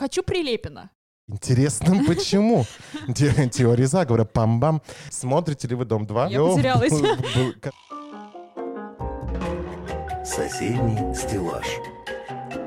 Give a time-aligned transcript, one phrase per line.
[0.00, 0.90] Хочу Прилепина.
[1.28, 2.64] Интересно, почему?
[3.14, 4.24] Те- Теория заговора.
[4.24, 4.80] Пам-бам.
[5.10, 6.30] Смотрите ли вы «Дом 2»?
[6.30, 6.90] Я потерялась.
[10.26, 11.66] Соседний стеллаж.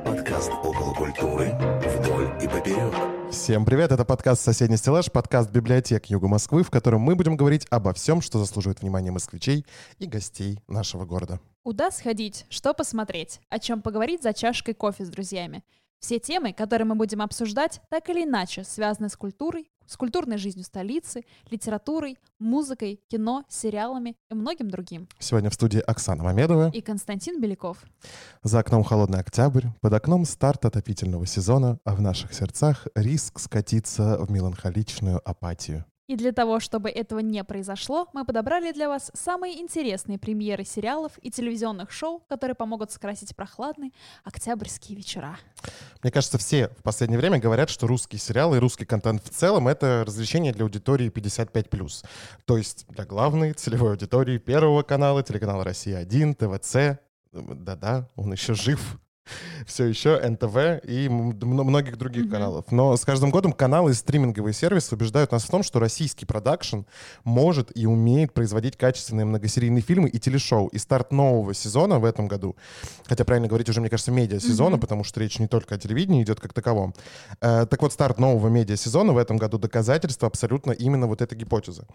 [0.06, 1.58] Подкаст около культуры
[1.98, 2.94] вдоль и поперек.
[3.31, 7.65] Всем привет, это подкаст «Соседний стеллаж», подкаст библиотек Юга Москвы, в котором мы будем говорить
[7.72, 9.65] обо всем, что заслуживает внимания москвичей
[9.97, 11.40] и гостей нашего города.
[11.63, 15.63] Куда сходить, что посмотреть, о чем поговорить за чашкой кофе с друзьями.
[16.04, 20.66] Все темы, которые мы будем обсуждать, так или иначе связаны с культурой, с культурной жизнью
[20.66, 25.07] столицы, литературой, музыкой, кино, сериалами и многим другим.
[25.20, 26.71] Сегодня в студии Оксана Мамедова.
[26.71, 27.77] И Константин Беляков.
[28.43, 34.17] За окном холодный октябрь, под окном старт отопительного сезона, а в наших сердцах риск скатиться
[34.20, 35.85] в меланхоличную апатию.
[36.07, 41.13] И для того, чтобы этого не произошло, мы подобрали для вас самые интересные премьеры сериалов
[41.21, 43.91] и телевизионных шоу, которые помогут скрасить прохладные
[44.26, 45.38] октябрьские вечера.
[46.02, 49.67] Мне кажется, все в последнее время говорят, что русские сериалы и русский контент в целом—
[49.70, 52.05] это развлечение для аудитории 55+.
[52.46, 56.99] То есть для главной целевой аудитории Первого канала, телеканала «Россия-1», ТВЦ.
[57.31, 58.99] Да-да, он еще жив.
[59.66, 62.32] Все еще НТВ и многих других Мгм.
[62.32, 62.66] каналов.
[62.71, 66.82] Но с каждым годом каналы и стриминговые сервисы убеждают нас в том, что российский продакшн
[67.24, 70.68] может и умеет производить качественные многосерийные фильмы и телешоу.
[70.68, 72.56] И старт нового сезона в этом году,
[73.06, 74.82] хотя правильно говорить уже, мне кажется, медиа-сезона, Мгм.
[74.82, 76.94] потому что речь не только о телевидении идет как таковом.
[77.42, 81.86] Э, так вот, старт нового медиа-сезона в этом году доказательство абсолютно именно вот этой гипотезы.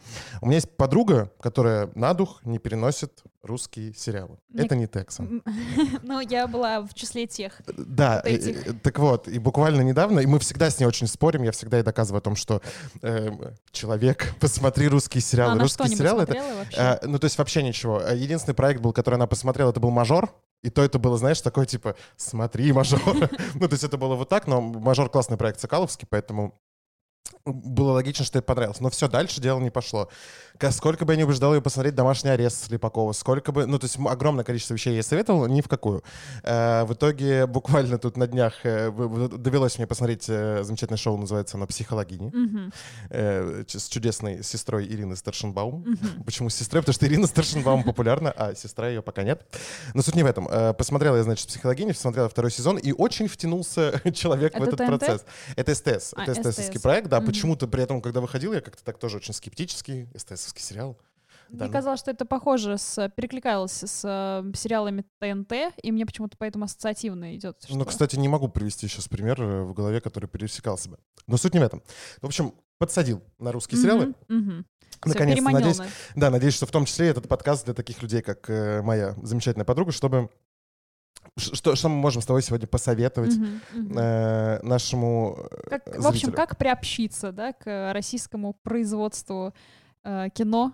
[0.40, 4.38] У меня есть подруга, которая на дух не переносит русские сериалы.
[4.48, 5.22] Мне- Это не Текса.
[5.22, 5.42] М,
[6.02, 7.60] Ну, я была в числе тех.
[7.76, 8.66] Да, вот и- этих.
[8.66, 11.78] и- так вот, и буквально недавно, и мы всегда с ней очень спорим, я всегда
[11.78, 12.60] ей доказываю о том, что
[13.02, 13.40] эм,
[13.72, 15.52] человек, посмотри русские А сериалы.
[15.52, 16.76] она русские что-нибудь сериалы это, вообще?
[17.02, 18.00] э, ну, то есть вообще ничего.
[18.00, 21.40] Э, Единственный проект был, который она посмотрела, это был «Мажор», и то это было, знаешь,
[21.40, 23.00] такое типа «смотри, мажор».
[23.54, 26.58] Ну, то есть это было вот так, но «Мажор» классный проект Сокаловский, поэтому
[27.44, 28.80] было логично, что ей понравилось.
[28.80, 30.08] Но все, дальше дело не пошло.
[30.70, 33.66] Сколько бы я не убеждал ее посмотреть «Домашний арест» Слепакова, сколько бы...
[33.66, 36.02] Ну, то есть огромное количество вещей я ей советовал, ни в какую.
[36.42, 41.56] Э, в итоге буквально тут на днях э, довелось мне посмотреть э, замечательное шоу, называется
[41.56, 42.32] оно «Психологини»,
[43.10, 45.84] с чудесной сестрой Ирины Старшенбаум.
[46.24, 46.82] Почему с сестрой?
[46.82, 49.46] Потому что Ирина Старшенбаум популярна, а сестра ее пока нет.
[49.94, 50.48] Но суть не в этом.
[50.76, 54.86] Посмотрел я, значит, «Психологини», посмотрел второй сезон, и очень втянулся человек в Это этот ТНТ?
[54.86, 55.24] процесс.
[55.56, 56.14] Это СТС.
[56.16, 56.82] А, это СТСовский СТС.
[56.82, 57.20] проект, да.
[57.20, 60.08] Почему-то при этом, когда выходил, я как-то так тоже очень скептический.
[60.48, 60.96] СТСовский сериал.
[61.50, 61.72] Да, Мне ну.
[61.72, 67.34] казалось, что это похоже, с, перекликалось с э, сериалами ТНТ, и мне почему-то поэтому ассоциативно
[67.36, 67.64] идет.
[67.70, 70.98] Ну, что- кстати, не могу привести сейчас пример э, в голове, который пересекался бы.
[71.26, 71.82] Но суть не в этом.
[72.20, 74.14] В общем, подсадил на русские сериалы.
[75.06, 78.50] Наконец-то, надеюсь, на- Да, надеюсь, что в том числе этот подкаст для таких людей, как
[78.50, 80.28] э, моя замечательная подруга, чтобы...
[81.38, 83.98] Что, что мы можем с тобой сегодня посоветовать Мгм, мгм.
[83.98, 86.32] э, нашему э, Как, в общем, зрителю?
[86.32, 89.54] как приобщиться да, к э, российскому производству
[90.08, 90.72] э, кино,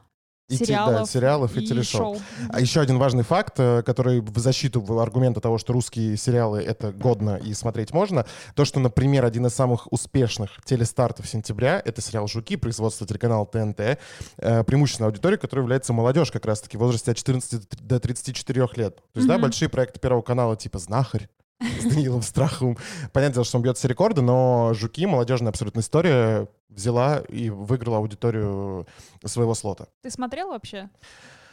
[0.48, 2.16] И те- да, сериалов, сериалов и телешоу.
[2.16, 2.22] шоу.
[2.50, 6.92] А еще один важный факт, э, который в защиту аргумента того, что русские сериалы это
[6.92, 12.28] годно и смотреть можно, то, что, например, один из самых успешных телестартов сентября это сериал
[12.28, 13.98] «Жуки», производство телеканала ТНТ,
[14.36, 18.96] э, преимущественная аудитория, которая является молодежь как раз-таки в возрасте от 14 до 34 лет.
[18.96, 19.42] То есть, да, Мгм.
[19.44, 21.28] большие проекты Первого канала типа «Знахарь»,
[21.80, 22.76] с Даниилом Страховым.
[23.12, 27.98] Понятное дело, что он бьет все рекорды, но «Жуки», молодежная абсолютно история, взяла и выиграла
[27.98, 28.86] аудиторию
[29.24, 29.86] своего слота.
[30.02, 30.90] Ты смотрел вообще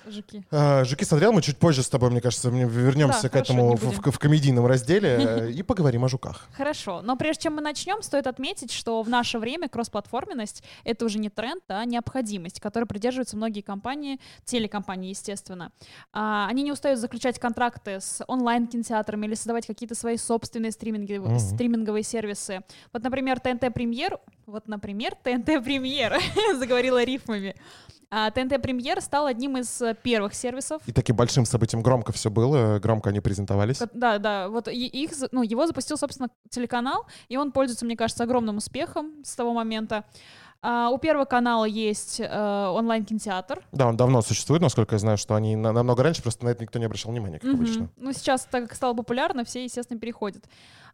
[0.07, 0.43] «Жуки»?
[0.51, 3.53] А, Жуки смотрел, мы чуть позже с тобой, мне кажется, мне вернемся Да, к хорошо,
[3.53, 6.47] этому в, в- в комедийном разделе э, и поговорим о жуках.
[6.53, 11.19] Хорошо, но прежде чем мы начнем, стоит отметить, что в наше время кроссплатформенность— это уже
[11.19, 15.71] не тренд, а необходимость, которой придерживаются многие компании, телекомпании, естественно.
[16.13, 21.39] А, они не устают заключать контракты с онлайн-кинотеатрами или создавать какие-то свои собственные стриминги, Мгм.
[21.39, 22.61] стриминговые сервисы.
[22.93, 26.17] Вот, например, ТНТ Премьер, вот, например, ТНТ Премьер,
[26.57, 27.55] заговорила рифмами.
[28.13, 32.29] А, ТНТ Премьер стал одним из э, первых сервисов, И таким большим событием громко все
[32.29, 33.81] было, громко они презентовались.
[33.93, 38.57] Да, да, вот их, ну, его запустил, собственно, телеканал, и он пользуется, мне кажется, огромным
[38.57, 40.03] успехом с того момента.
[40.61, 42.27] А, у Первого канала есть э,
[42.67, 43.63] онлайн-кинотеатр.
[43.71, 46.61] Да, он давно существует, насколько я знаю, что они на- намного раньше, просто на это
[46.63, 47.55] никто не обращал внимания, как Мгм.
[47.55, 47.89] обычно.
[47.95, 50.43] Ну, сейчас, так как стало популярно, все, естественно, переходят.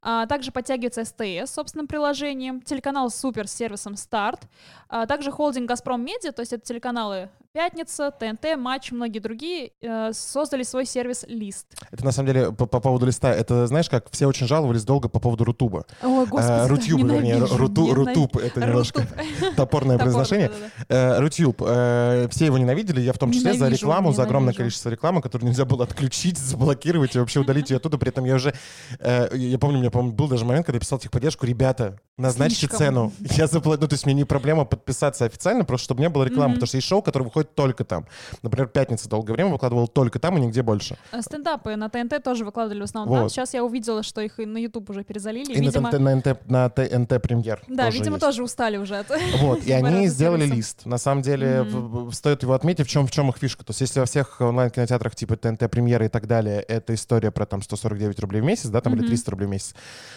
[0.02, 4.42] А, также подтягивается СТС собственным приложением, телеканал Супер с сервисом Старт,
[4.90, 10.12] а также холдинг Газпром Медиа, то есть это телеканалы Пятница, ТНТ, Матч, многие другие, э,
[10.14, 11.66] создали свой сервис Лист.
[11.90, 13.34] Это на самом деле по, по поводу листа.
[13.34, 15.86] Это знаешь, как все очень жаловались долго по поводу Рутуба.
[16.04, 17.96] Ой, господи, да, Рутюб, вернее, Руту.
[17.96, 19.08] Рутуб, это немножко
[19.56, 20.52] топорное Топор, произношение.
[20.88, 21.64] Э, Рутюб.
[21.66, 25.50] э, Все его ненавидели, я в том числе за рекламу, за огромное количество рекламы, которую
[25.50, 27.98] нельзя было отключить, заблокировать и вообще удалить ее оттуда.
[27.98, 28.54] При этом я уже,
[29.00, 32.80] э, я помню, меня, по-моему, был даже момент, когда я писал техподдержку, ребята, Назначьте Слишком.
[32.80, 33.14] цену.
[33.38, 33.80] Я заплачу.
[33.80, 36.54] Ну, то есть мне не проблема подписаться официально, просто чтобы не было рекламы, Мгм.
[36.56, 38.08] потому что есть шоу, которое выходит только там.
[38.42, 40.98] Например, «Пятница» долгое время выкладывал только там и нигде больше.
[41.12, 43.24] Э, Стендапы на ТНТ тоже выкладывали в основном там.
[43.26, 43.32] Вот.
[43.32, 45.52] Сейчас я увидела, что их и на YouTube уже перезалили.
[45.54, 47.62] И на видимо, ТНТ, на НТ, на ТНТ премьер.
[47.68, 48.26] да, тоже видимо, есть.
[48.26, 50.88] тоже устали уже от Вот, и они сделали лист.
[50.88, 51.68] На самом деле,
[52.14, 53.64] стоит его отметить, в чем, в чем их фишка.
[53.64, 57.46] То есть, если во всех онлайн-кинотеатрах типа ТНТ премьеры и так далее, это история про
[57.46, 59.10] там 149 рублей в месяц, да, там, или Мгм.
[59.10, 59.76] 300 рублей в месяц,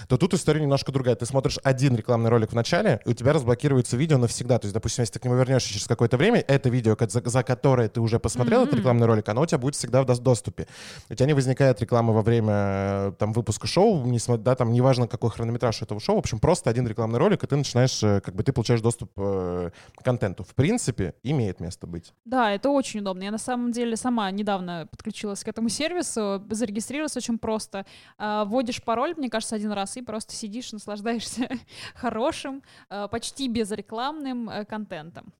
[0.08, 1.14] то тут история немножко другая.
[1.14, 4.58] Ты смотришь один рекламный ролик в начале, и у тебя разблокируется видео навсегда.
[4.58, 7.42] То есть, допустим, если ты к нему вернешься через какое-то время, это видео, за, за
[7.42, 8.78] которое ты уже посмотрел этот Мгм.
[8.80, 10.66] рекламный ролик, оно у тебя будет всегда в дос- доступе.
[11.08, 15.08] У тебя не возникает рекламы во время э, там, выпуска шоу, не да, там, неважно,
[15.08, 18.34] какой хронометраж этого шоу, в общем, просто один рекламный ролик, и ты начинаешь, э, как
[18.34, 20.44] бы, ты получаешь доступ э, к контенту.
[20.44, 22.12] В принципе, имеет место быть.
[22.24, 23.22] Да, это очень удобно.
[23.24, 27.86] Я на самом деле сама недавно подключилась к этому сервису, зарегистрировалась очень просто.
[28.18, 31.48] А, Вводишь пароль, мне кажется, один раз, и просто сидишь, наслаждаешься
[31.94, 35.32] хорошим, а, почти безрекламным э, контентом.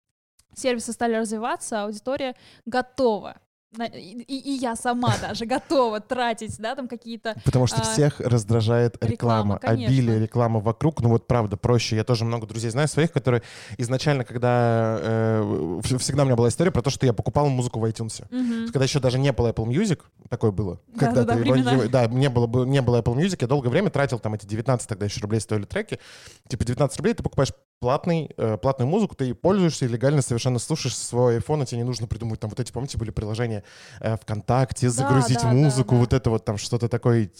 [0.55, 2.35] Сервисы стали развиваться, аудитория
[2.67, 3.41] готова.
[3.79, 8.97] И, и- я сама даже готова тратить, да, там какие-то Потому что А, всех раздражает
[9.01, 9.87] реклама, реклама, конечно.
[9.87, 11.01] обилие рекламы вокруг.
[11.03, 11.95] Ну вот правда, проще.
[11.95, 13.43] Я тоже много друзей знаю своих, которые
[13.79, 14.99] изначально, когда...
[15.01, 15.41] э,
[15.85, 18.25] вс- всегда у меня была история про то, что я покупал музыку в iTunes.
[18.73, 20.81] Когда еще даже не было Apple Music, такое было.
[20.99, 23.91] Когда Да-да-да, ты его- да, не было, бы- не было Apple Music, я долгое время
[23.91, 26.01] тратил там эти 19 тогда еще рублей стоили треки.
[26.49, 30.97] Типа 19 рублей ты покупаешь платный, э, платную музыку, ты пользуешься и легально совершенно слушаешь
[30.97, 33.65] свой iPhone, и тебе не нужно придумывать там вот эти, помните, были приложения
[34.01, 36.01] э, ВКонтакте, загрузить да, да, музыку, да.
[36.01, 37.31] вот это вот там что-то такое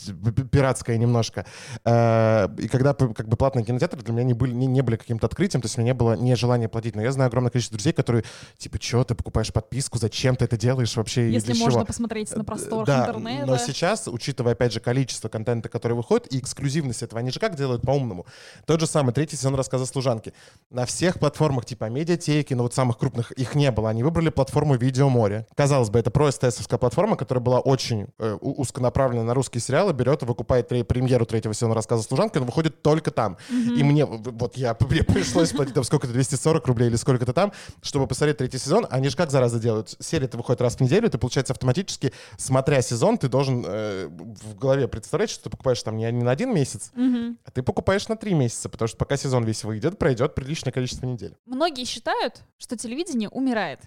[0.51, 1.45] пиратское немножко.
[1.85, 5.27] Э, и когда как бы платные кинотеатры для меня не были, не, не были каким-то
[5.27, 6.97] открытием, то есть у меня не было не желания платить.
[6.97, 8.25] Но я знаю огромное количество друзей, которые
[8.57, 11.85] типа, что ты покупаешь подписку, зачем ты это делаешь вообще Если можно чего?
[11.85, 13.45] посмотреть на просторах Да, интернета.
[13.47, 17.57] но сейчас, учитывая, опять же, количество контента, который выходит, и эксклюзивность этого, они же как
[17.57, 18.25] делают по-умному?
[18.65, 20.30] Тот же самый третий сезон рассказа служанки.
[20.71, 23.91] На всех платформах типа медиатеки, ну вот самых крупных, их не было.
[23.91, 25.45] Они выбрали платформу Видеоморе.
[25.57, 30.23] Казалось бы, это про СТСовская платформа, которая была очень э, узконаправлена на русские сериалы, берет
[30.23, 33.37] и выкупает тре- премьеру третьего сезона рассказа служанки, но выходит только там.
[33.51, 38.07] И мне, вот я, мне пришлось платить там сколько-то, 240 рублей или сколько-то там, чтобы
[38.07, 38.87] посмотреть третий сезон.
[38.91, 39.97] Они же как зараза делают?
[39.99, 44.87] Серия-то выходит раз в неделю, ты, получается, автоматически, смотря сезон, ты должен э, в голове
[44.87, 47.39] представлять, что ты покупаешь там не, не на один месяц, Мгм.
[47.45, 51.07] а ты покупаешь на три месяца, потому что пока сезон весь выйдет, пройдет приличное количество
[51.07, 51.37] недель.
[51.47, 53.81] Многие считают, что телевидение умирает.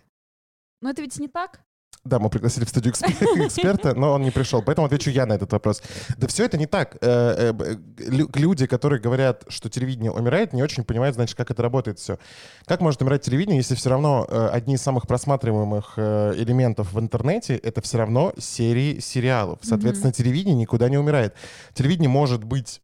[0.81, 1.61] Но это ведь не так.
[2.03, 3.07] Да, мы пригласили в студию эксп-
[3.47, 4.61] эксперта, но он не пришел.
[4.61, 5.81] Поэтому отвечу я на этот вопрос.
[6.17, 6.97] Да все это не так.
[6.99, 7.75] Э, э,
[8.09, 12.17] лю- Люди, которые говорят, что телевидение умирает, не очень понимают, значит, как это работает все.
[12.65, 16.99] Как может умирать телевидение, если все равно э, одни из самых просматриваемых э, элементов в
[16.99, 19.59] интернете— это все равно серии сериалов.
[19.61, 21.33] Соответственно, телевидение никуда не умирает.
[21.73, 22.81] Телевидение может быть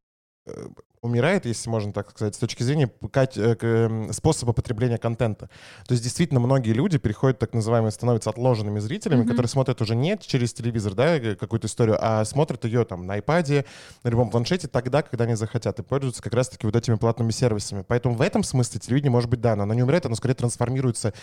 [0.48, 0.68] э,
[1.02, 5.50] умирает, если можно так сказать, с точки зрения э, эм, способа потребления контента.
[5.88, 9.30] То есть действительно многие люди переходят так называемые, становятся отложенными зрителями, Мгм.
[9.30, 13.18] которые смотрят уже не через телевизор, да, э, какую-то историю, а смотрят ее там на
[13.18, 13.66] iPad,
[14.04, 17.84] на любом планшете тогда, когда они захотят, и пользуются как раз-таки вот этими платными сервисами.
[17.88, 21.14] Поэтому в этом смысле телевидение может быть, да, но оно не умирает, оно скорее трансформируется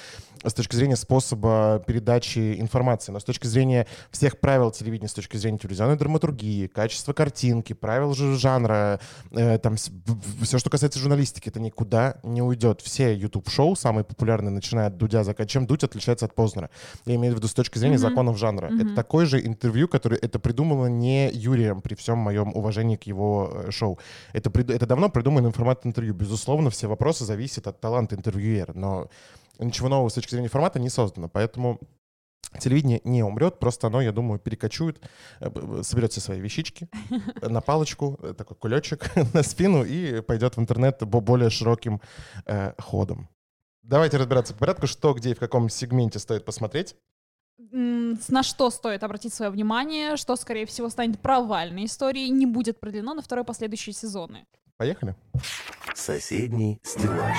[0.43, 5.37] с точки зрения способа передачи информации, но с точки зрения всех правил телевидения, с точки
[5.37, 9.01] зрения телевизионной драматургии, качества картинки, правил жанра,
[9.33, 9.77] э, там
[10.43, 12.81] все, что касается журналистики, это никуда не уйдет.
[12.83, 16.71] Все YouTube-шоу, самые популярные, начиная от Дудя, зак- чем Дудь отличается от Познера.
[17.05, 18.03] Я имею в виду с точки зрения Мгм.
[18.09, 18.69] законов жанра.
[18.69, 18.81] Мгм.
[18.87, 23.51] Это такое же интервью, которое это придумано не Юрием, при всем моем уважении к его
[23.53, 23.99] э, шоу.
[24.33, 26.15] Это, прид- это давно придуманный формат интервью.
[26.15, 29.09] Безусловно, все вопросы зависят от таланта интервьюера, но
[29.59, 31.29] ничего нового с точки зрения формата не создано.
[31.29, 31.81] Поэтому
[32.59, 35.01] телевидение не умрет, просто оно, я думаю, перекочует,
[35.41, 36.89] э, соберет все свои вещички
[37.43, 42.01] на палочку, э, такой кулечек на спину и пойдет в интернет бо- более широким
[42.47, 43.29] э, ходом.
[43.83, 46.97] Давайте разбираться по порядку, что, где и в каком сегменте стоит посмотреть.
[47.59, 53.15] На что стоит обратить свое внимание, что, скорее всего, станет провальной историей, не будет продлено
[53.15, 54.47] на второй последующие сезоны.
[54.77, 55.15] Поехали.
[55.95, 57.39] Соседний стеллаж.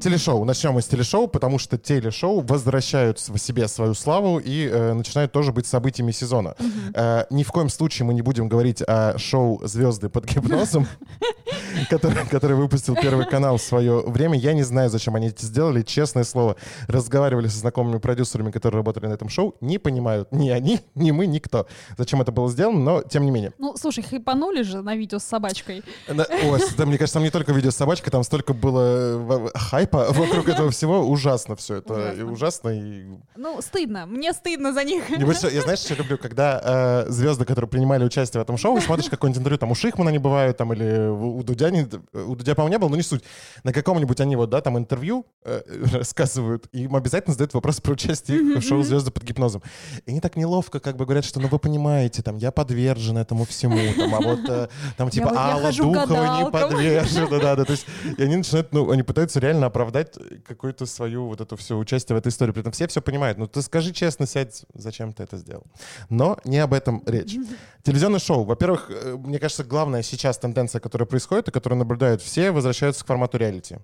[0.00, 0.44] Телешоу.
[0.44, 5.32] Начнем мы с телешоу, потому что телешоу возвращают в себе свою славу и э, начинают
[5.32, 6.54] тоже быть событиями сезона.
[6.94, 10.86] Э, ни в коем случае мы не будем говорить о шоу «Звезды под гипнозом»,
[11.88, 14.38] который, который выпустил Первый канал в свое время.
[14.38, 15.82] Я не знаю, зачем они это сделали.
[15.82, 19.54] Честное слово, разговаривали со знакомыми продюсерами, которые работали на этом шоу.
[19.60, 23.52] Не понимают ни они, ни мы, никто, зачем это было сделано, но тем не менее.
[23.58, 25.82] Ну, слушай, хайпанули же на видео с собачкой.
[26.08, 29.58] Да, ой, да, мне кажется, там не только видео с собачкой, там столько было э,
[29.58, 31.00] хайпа вокруг этого всего.
[31.00, 32.12] Ужасно все это.
[32.12, 32.70] И Ужасно.
[32.70, 33.04] И...
[33.36, 34.06] Ну, стыдно.
[34.06, 35.10] Мне стыдно за них.
[35.10, 38.80] И что- я знаешь, что люблю, когда э, звезды, которые принимали участие в этом шоу,
[38.80, 42.22] смотришь какое-нибудь интервью, там у Шихмана они бывают, там или у у Дудя Дудя, не,
[42.22, 43.22] у Дудя, по-моему, не было, но не суть.
[43.64, 45.62] На каком-нибудь они вот, да, там интервью э,
[45.92, 49.62] рассказывают, и им обязательно задают вопрос про участие в шоу «Звезды под гипнозом».
[50.06, 53.44] И они так неловко как бы говорят, что, ну, вы понимаете, там, я подвержен этому
[53.44, 57.64] всему, там, а вот, э, там, типа, вот я Алла Духова не подвержена, да, да,
[57.64, 57.86] то есть,
[58.16, 60.14] и они начинают, ну, они пытаются реально оправдать
[60.46, 62.52] какую-то свою вот это все участие в этой истории.
[62.52, 63.38] При этом все все понимают.
[63.38, 65.64] Ну, ты скажи честно, сядь, зачем ты это сделал.
[66.08, 67.36] Но не об этом речь.
[67.82, 68.44] Телевизионное шоу.
[68.44, 73.06] Во-первых, э, мне кажется, главная сейчас тенденция, которая происходит и которую наблюдают все, возвращаются к
[73.06, 73.78] формату реалити.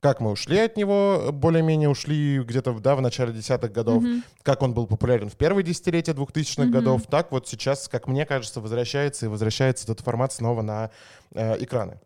[0.00, 4.04] Как мы ушли от него, более-менее ушли где-то да, в начале десятых годов,
[4.42, 8.60] как он был популярен в первые десятилетия двухтысячных годов, так вот сейчас, как мне кажется,
[8.60, 10.90] возвращается и возвращается этот формат снова на
[11.32, 12.00] э, экраны.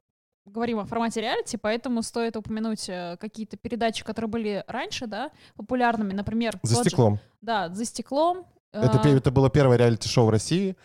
[0.44, 6.12] Говорим о формате реалити, поэтому стоит упомянуть э, какие-то передачи, которые были раньше, да, популярными,
[6.14, 6.58] например...
[6.62, 7.20] За тот же- стеклом.
[7.42, 8.46] да, «За стеклом».
[8.72, 10.76] Это, пе- это было первое реалити-шоу в России.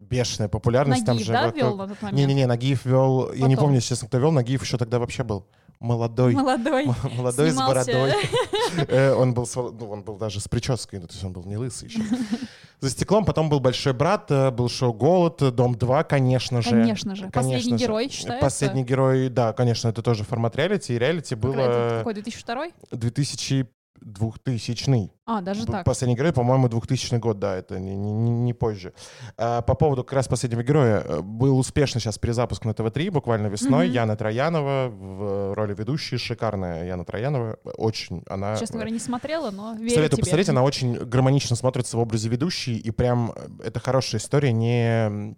[0.00, 1.04] Бешеная популярность.
[1.06, 2.18] там Нагиев, же да, вот, вел на тот момент?
[2.18, 3.32] Не-не-не, Нагиев вел...
[3.32, 3.68] Я не Потом.
[3.68, 4.32] помню, честно, кто вел.
[4.32, 5.46] Нагиев еще тогда вообще был
[5.80, 6.34] молодой.
[6.34, 6.86] Молодой.
[7.16, 7.92] Молодой с Снимался.
[7.92, 8.14] бородой.
[8.88, 11.44] Э, Он был, с ну, он был даже с прической, ну, то есть он был
[11.44, 12.00] не лысый еще.
[12.80, 16.70] За стеклом потом был «Большой брат», э, был шоу «Голод», э, «Дом-2», конечно же.
[16.70, 17.28] Конечно же.
[17.30, 17.84] Конечно Последний же.
[17.84, 18.44] герой считается?
[18.44, 20.94] Последний герой, да, конечно, это тоже формат реалити.
[20.94, 22.66] И реалити было Какой, 2002?
[22.92, 23.66] 2000
[24.04, 25.84] 2000 А, даже так.
[25.84, 28.92] Последний герой, по-моему, 2000 год, да, это не, не- не- позже.
[29.36, 31.00] А, по поводу как раз последнего героя.
[31.04, 33.86] э, Был успешный сейчас перезапуск на ТВ-3, буквально весной.
[33.86, 33.94] Мгм.
[33.94, 36.18] Яна Троянова в роли ведущей.
[36.18, 37.58] Шикарная Яна Троянова.
[37.76, 38.56] Очень она...
[38.56, 40.22] Честно говоря, не смотрела, но верю Советую тебе.
[40.22, 45.36] посмотреть, она очень гармонично смотрится в образе ведущей, и прям э, это хорошая история, не...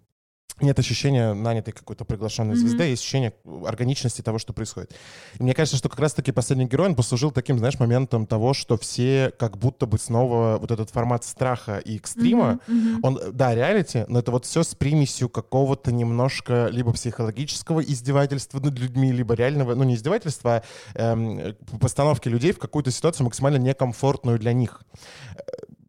[0.61, 2.61] Нет ощущения нанятой какой-то приглашенной Мгм.
[2.61, 3.33] звезды, есть ощущение
[3.65, 4.93] органичности того, что происходит.
[5.37, 8.77] И мне кажется, что как раз-таки последний герой, он послужил таким, знаешь, моментом того, что
[8.77, 12.99] все как будто бы снова вот этот формат страха и экстрима, Мгм, мгм.
[13.03, 18.79] он, да, реалити, но это вот все с примесью какого-то немножко либо психологического издевательства над
[18.79, 20.63] людьми, либо реального, ну не издевательства,
[20.95, 24.83] а эм, постановки людей в какую-то ситуацию максимально некомфортную для них.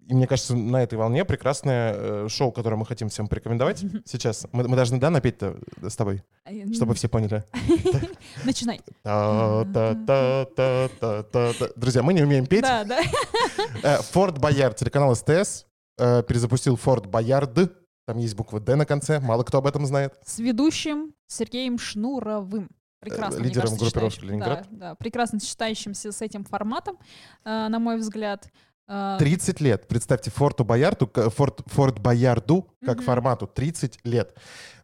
[0.07, 3.85] Э, И мне кажется, на этой волне прекрасное э, шоу, которое мы хотим всем порекомендовать
[4.05, 4.47] сейчас.
[4.53, 7.45] Мы, мы должны, да, напеть-то с тобой, Ай, чтобы все поняли.
[8.45, 8.81] Начинай.
[11.77, 12.63] Друзья, мы не умеем петь.
[12.63, 13.01] Да, да.
[13.83, 15.67] Э, Форт Боярд, телеканал СТС,
[15.99, 17.73] э, перезапустил Форт Боярд.
[18.07, 20.15] Там есть буква «Д» на конце, мало кто об этом знает.
[20.25, 22.69] С ведущим Сергеем Шнуровым.
[23.01, 24.67] Прекрасно, Э, лидером кажется, группировки «Ленинград».
[24.71, 26.97] Да, да, прекрасно сочетающимся с этим форматом,
[27.45, 28.49] э, на мой взгляд.
[28.89, 29.89] Э, 30 лет.
[29.89, 33.05] Представьте, Форту Боярду, Форт, Форт Боярду, как Мгм.
[33.07, 34.35] формату, 30 лет.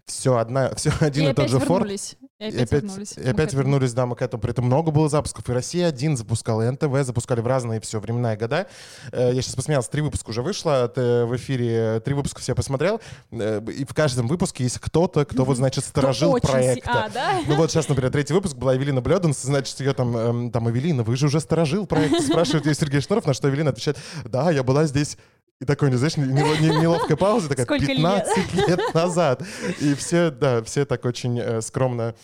[0.05, 1.83] Все, одна, все один и и, тот же Форт.
[1.85, 2.17] вернулись.
[2.43, 3.13] И И опять, опять, вернулись.
[3.17, 4.41] и опять вернулись, да, мы к этому.
[4.41, 5.49] При этом много было запусков.
[5.49, 8.67] И «Россия-1» запускала, и НТВ запускали в разные все времена и года.
[9.13, 12.01] Э, Я сейчас посмеялся, три выпуска уже вышло э, в эфире.
[12.05, 13.01] Три выпуска все посмотрел.
[13.31, 17.05] Э, И в каждом выпуске есть кто-то, кто вот, значит, сторожил проекта.
[17.05, 17.41] А, да?
[17.47, 21.03] Ну вот сейчас, например, третий выпуск была Эвелина Блёданс, значит, ее там, эм, там, Эвелина,
[21.05, 24.63] вы же уже сторожил проект, спрашивает ее Сергей Шнуров, на что Эвелина отвечает, да, я
[24.63, 25.17] была здесь
[25.62, 27.97] и такой, не знаешь, не- не- неловкая пауза, такая, Сколько лет?
[27.97, 29.42] 15 лет назад.
[29.81, 32.14] И все, да, все так очень э, скромно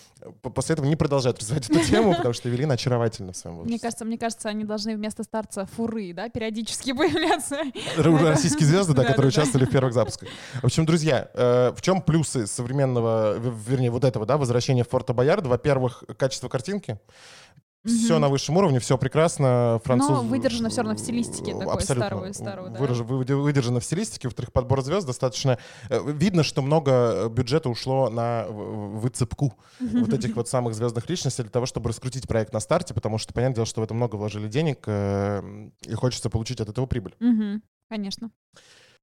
[0.42, 3.72] после этого не продолжают развивать эту тему, потому что Эвелина очаровательна в своем возрасте.
[3.72, 7.58] Мне кажется, мне кажется, они должны вместо старца фуры, да, периодически появляться.
[7.96, 10.28] Российские звезды, да, которые участвовали в первых запусках.
[10.60, 15.12] В общем, друзья, э, в чем плюсы современного, вернее, вот этого, да, возвращения в Форта
[15.12, 15.48] Боярда?
[15.48, 16.98] Во-первых, качество картинки.
[17.84, 19.80] Все на высшем уровне, все прекрасно.
[19.84, 20.10] Француз...
[20.10, 22.06] Но выдержано всё равно в стилистике такой Абсолютно.
[22.06, 22.78] старого- старого, да.
[22.78, 24.28] Выраж- вы- Выдержано в стилистике.
[24.28, 25.58] Во-вторых, подбор звезд достаточно...
[25.88, 31.42] э, Видно, что много э, бюджета ушло на выцепку вот этих вот самых звездных личностей
[31.42, 34.16] для того, чтобы раскрутить проект на старте, потому что, понятное дело, что в это много
[34.16, 37.14] вложили денег, э, и хочется получить от этого прибыль.
[37.88, 38.30] Конечно.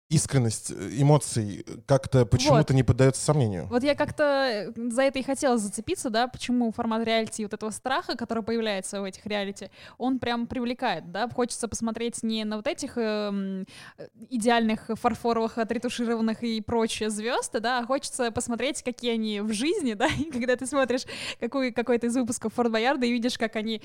[0.10, 3.66] Искренность э, эмоций как-то почему-то не поддается сомнению.
[3.68, 7.72] Вот я как-то э, за это и хотела зацепиться, да, почему формат реалити вот этого
[7.72, 12.68] страха, который появляется в этих реалити, он прям привлекает, да, хочется посмотреть не на вот
[12.68, 13.66] этих эм,
[13.98, 19.94] э, идеальных фарфоровых, отретушированных и прочие звезды, да, а хочется посмотреть, какие они в жизни,
[19.94, 21.06] да, и когда ты смотришь
[21.40, 23.82] какой, какой-то из выпусков Форт Боярда и видишь, как они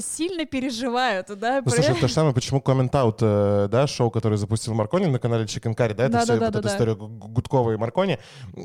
[0.00, 4.36] сильно переживают, да, Ну, слушай, то же самое, почему Comment Out, э, да, шоу, которое
[4.36, 6.74] запустил Маркони на канале Chicken Curry, да, это Да, все да, вот да, эта да.
[6.74, 8.18] история Гу- Гудкова и Маркони.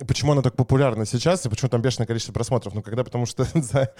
[0.07, 2.73] Почему она так популярна сейчас и почему там бешеное количество просмотров?
[2.73, 3.91] Ну, когда, потому что за-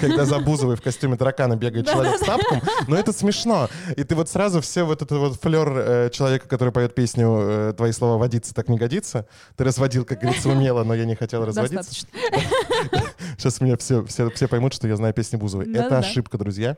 [0.00, 3.68] когда за Бузовой в костюме таракана бегает человек с тапком, ну, это смешно.
[3.96, 7.74] И ты вот сразу все вот этот вот флер э, человека, который поет песню э,
[7.76, 9.26] «Твои слова водиться так не годится»,
[9.56, 11.76] ты разводил, как говорится, умело, но я не хотел разводиться.
[11.76, 13.09] достаточно.
[13.40, 15.64] Сейчас меня все, все, все поймут, что я знаю песни Бузовой.
[15.70, 15.98] Это Да-да-да.
[16.00, 16.76] ошибка, друзья.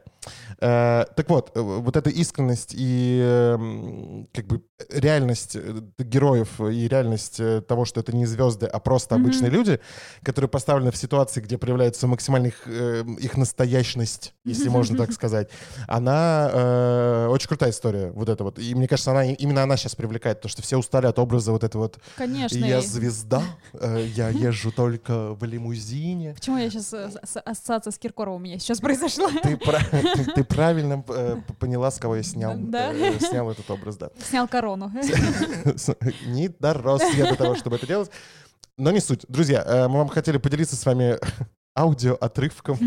[0.61, 6.87] Э, так вот, э, вот эта искренность и эм, как бы реальность э, героев и
[6.87, 9.81] реальность э, того, что это не звезды, а просто обычные люди,
[10.23, 15.51] которые поставлены в ситуации, где проявляется максимальная их, э, их настоящность, если можно так сказать,
[15.89, 18.61] она э, очень крутая история, вот это вот.
[18.61, 21.65] И мне кажется, она, именно она сейчас привлекает, потому что все устали от образа вот
[21.65, 22.57] этого вот Конечно.
[22.59, 23.43] «я и- звезда,
[23.73, 26.35] э, я езжу только в лимузине».
[26.35, 26.93] Почему я сейчас
[27.45, 29.29] ассоциация с Киркоровым у меня сейчас произошла?
[29.43, 32.93] Ты, ты- ты правильно э, поняла, с кого я снял, Да.
[32.93, 34.11] э, снял этот образ, да.
[34.29, 34.91] Снял корону.
[36.27, 38.11] Не дорос я до того, чтобы это делать.
[38.79, 39.25] Но не суть.
[39.29, 41.19] Друзья, э, мы вам хотели поделиться с вами
[41.75, 42.79] аудиоотрывком,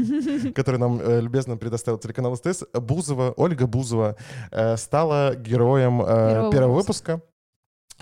[0.54, 2.64] который нам э, любезно предоставил телеканал СТС.
[2.74, 4.16] Бузова, Ольга Бузова
[4.52, 7.22] э, стала героем э, Первого первого выпуска.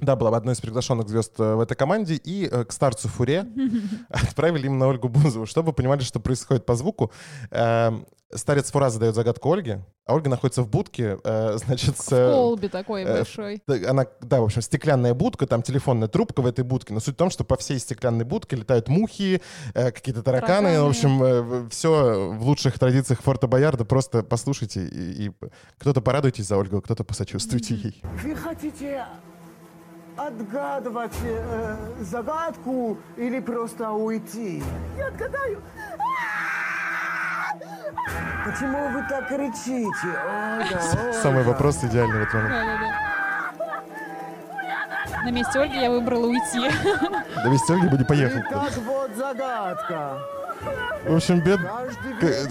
[0.01, 2.15] Да, была одной из приглашенных звезд э, в этой команде.
[2.15, 3.45] И э, к старцу Фуре
[4.09, 7.11] отправили именно Ольгу Бузову, чтобы вы понимали, что происходит по звуку.
[7.51, 12.09] Эм, Старец Фура задает загадку Ольге, а Ольга находится в будке, э, значит, с...
[12.09, 13.61] В колбе такой э, большой.
[13.67, 16.93] Она, да, в общем, стеклянная будка, там телефонная трубка в этой будке.
[16.93, 19.41] Но суть в том, что по всей стеклянной будке летают мухи,
[19.73, 20.69] э, какие-то тараканы.
[20.69, 20.81] Тараканы.
[20.81, 23.85] В общем, все в лучших традициях Форта Боярда.
[23.85, 25.31] Просто послушайте и, и
[25.77, 28.01] кто-то порадуйтесь за Ольгу, кто-то посочувствуйте ей.
[28.23, 29.05] Вы хотите
[30.17, 34.63] отгадывать э, загадку или просто уйти?
[34.97, 35.61] Я отгадаю.
[38.45, 40.19] Почему вы так кричите?
[40.59, 42.49] Ольга, Самый вопрос идеальный в.
[42.49, 43.13] Да-да-да.
[45.23, 46.59] На месте Ольги я выбрала уйти.
[47.43, 48.39] Довести Ольги бы не поехал.
[48.41, 50.19] Итак, вот загадка.
[51.05, 51.59] В общем, бед...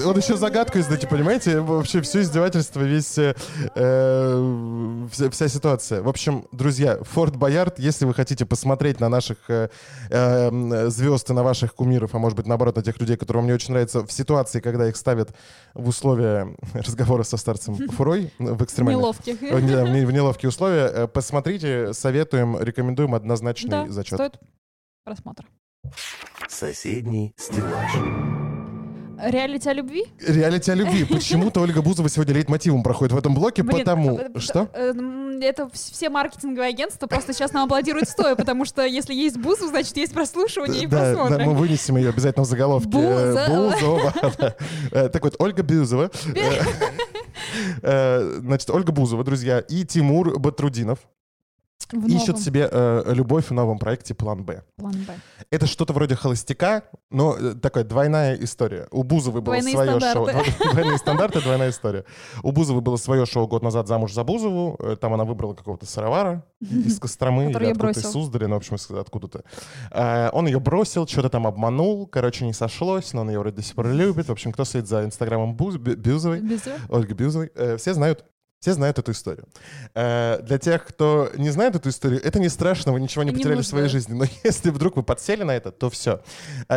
[0.04, 1.60] Он еще загадку издайте, понимаете?
[1.60, 3.34] Вообще все издевательство, весь, э,
[3.74, 6.02] э, вся, вся ситуация.
[6.02, 9.70] В общем, друзья, Форт Боярд, если вы хотите посмотреть на наших э,
[10.10, 13.46] э, звезд и на ваших кумиров, а может быть, наоборот, на тех людей, которые вам
[13.46, 15.34] не очень нравятся, в ситуации, когда их ставят
[15.72, 19.00] в условия разговора со старцем Фурой в экстремальных...
[19.00, 19.40] Неловких.
[19.40, 20.90] не- в не- в неловкие условия.
[20.92, 24.18] Э, Посмотрите, советуем, рекомендуем однозначный Да, зачет.
[24.18, 24.34] стоит
[25.04, 25.46] просмотра.
[26.66, 27.90] Соседний стеллаж.
[29.18, 30.04] Реалити о любви?
[30.28, 31.04] Реалити о любви.
[31.10, 34.18] Почему-то Ольга Бузова сегодня лейтмотивом проходит в этом блоке, Блин, потому...
[34.18, 34.68] э, Что?
[34.72, 34.92] э,
[35.42, 39.66] Это вс- все маркетинговые агентства просто сейчас нам аплодируют стоя, потому что если есть бузу,
[39.68, 41.46] значит есть прослушивание и Да, да, просмотры.
[41.46, 42.88] мы вынесем ее обязательно в заголовке.
[42.92, 43.70] Э, Бузова.
[43.70, 44.12] Бузова.
[44.92, 45.08] да.
[45.08, 46.10] Так вот, Ольга Бузова.
[47.82, 50.98] Значит, Ольга Бузова, друзья, и Тимур Батрудинов
[51.90, 52.40] В ищут новом.
[52.42, 54.62] себе э, любовь в новом проекте «План Б».
[54.76, 55.14] План Б.
[55.50, 58.88] Это что-то вроде «Холостяка», но э, такая двойная история.
[58.90, 60.26] У Бузовой было Двойные свое шоу.
[60.28, 60.52] стандарты.
[60.72, 62.04] Двойные стандарты, двойная история.
[62.42, 64.76] У Бузовой было свое шоу год назад «Замуж за Бузову».
[64.78, 68.10] Э, Там она выбрала какого-то сыровара из Костромы или откуда-то из.
[68.12, 69.42] Суздаля, ну, в общем, откуда-то.
[69.90, 73.62] Э, Он ее бросил, что-то там обманул, короче, не сошлось, но он ее вроде до
[73.62, 74.28] сих пор любит.
[74.28, 76.76] В общем, кто следит за инстаграмом Буз- Бю- Бюзовой, Без её?
[76.88, 78.24] Ольги Бюзовой, э, все знают
[78.62, 79.46] все знают эту историю.
[79.94, 83.36] Э, Для тех, кто не знает эту историю, это не страшно, вы ничего не не
[83.36, 84.14] потеряли в своей жизни.
[84.14, 86.20] Но если вдруг вы подсели на это, то все.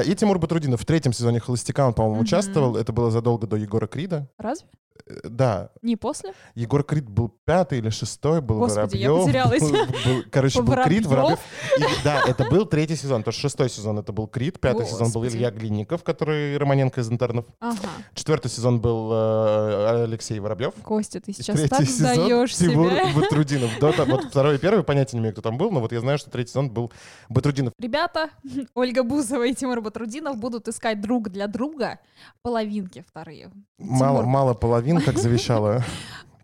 [0.06, 2.24] И Тимур Батрудинов в третьем сезоне «Холостяка» он, по-моему, Мгм.
[2.24, 2.76] участвовал.
[2.76, 4.28] Это было задолго до Егора Крида.
[4.40, 4.68] Разве?
[5.08, 6.34] Э, Да, Не после?
[6.56, 9.26] Егор Крид был пятый или шестой, был Господи, я Воробьев.
[9.52, 9.62] потерялась.
[9.62, 11.40] Был- был- короче, был Крид, Воробьев?
[11.78, 13.22] И, да, это был третий сезон.
[13.22, 15.36] То есть шестой сезон это был Крид, пятый сезон был Господи.
[15.38, 17.46] Илья Глинников, который Романенко из интернов.
[17.60, 17.78] Ага.
[18.16, 20.74] Четвертый сезон был э, Алексей Воробьев.
[20.82, 23.14] Костя, ты сейчас третий сезон Тимур себя.
[23.16, 23.80] Батрудинов.
[23.80, 26.00] До того- вот второй и первый понятия не имею, кто там был, но вот я
[26.02, 26.92] знаю, что третий сезон был
[27.30, 27.74] Батрудинов.
[27.80, 28.30] Ребята,
[28.76, 32.00] Ольга Бузова и Тимур Батрудинов будут искать друг для друга
[32.42, 33.52] половинки вторые.
[33.78, 34.26] Мало, Тимур.
[34.26, 35.84] мало половин, как завещала.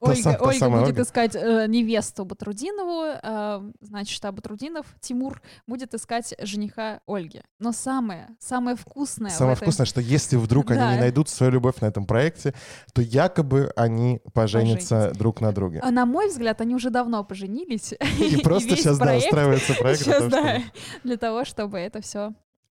[0.02, 1.02] та Ольга, та Ольга самая будет Ольга.
[1.04, 7.42] искать э, невесту Батрудинову, э, значит, а Батрудинов, Тимур, будет искать жениха Ольги.
[7.60, 10.94] Но самое, самое вкусное Самое этой- вкусное, что если вдруг они Да.
[10.96, 12.54] не найдут свою любовь на этом проекте,
[12.94, 15.80] то якобы они поженятся друг на друге.
[15.84, 17.94] А на мой взгляд, они уже давно поженились.
[17.94, 20.08] И просто сейчас, да, устраивается проект.
[21.04, 22.34] для того, чтобы- это все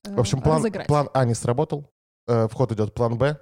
[0.05, 1.89] В общем, план, план А не сработал.
[2.29, 3.39] Э, В ход идет план Б.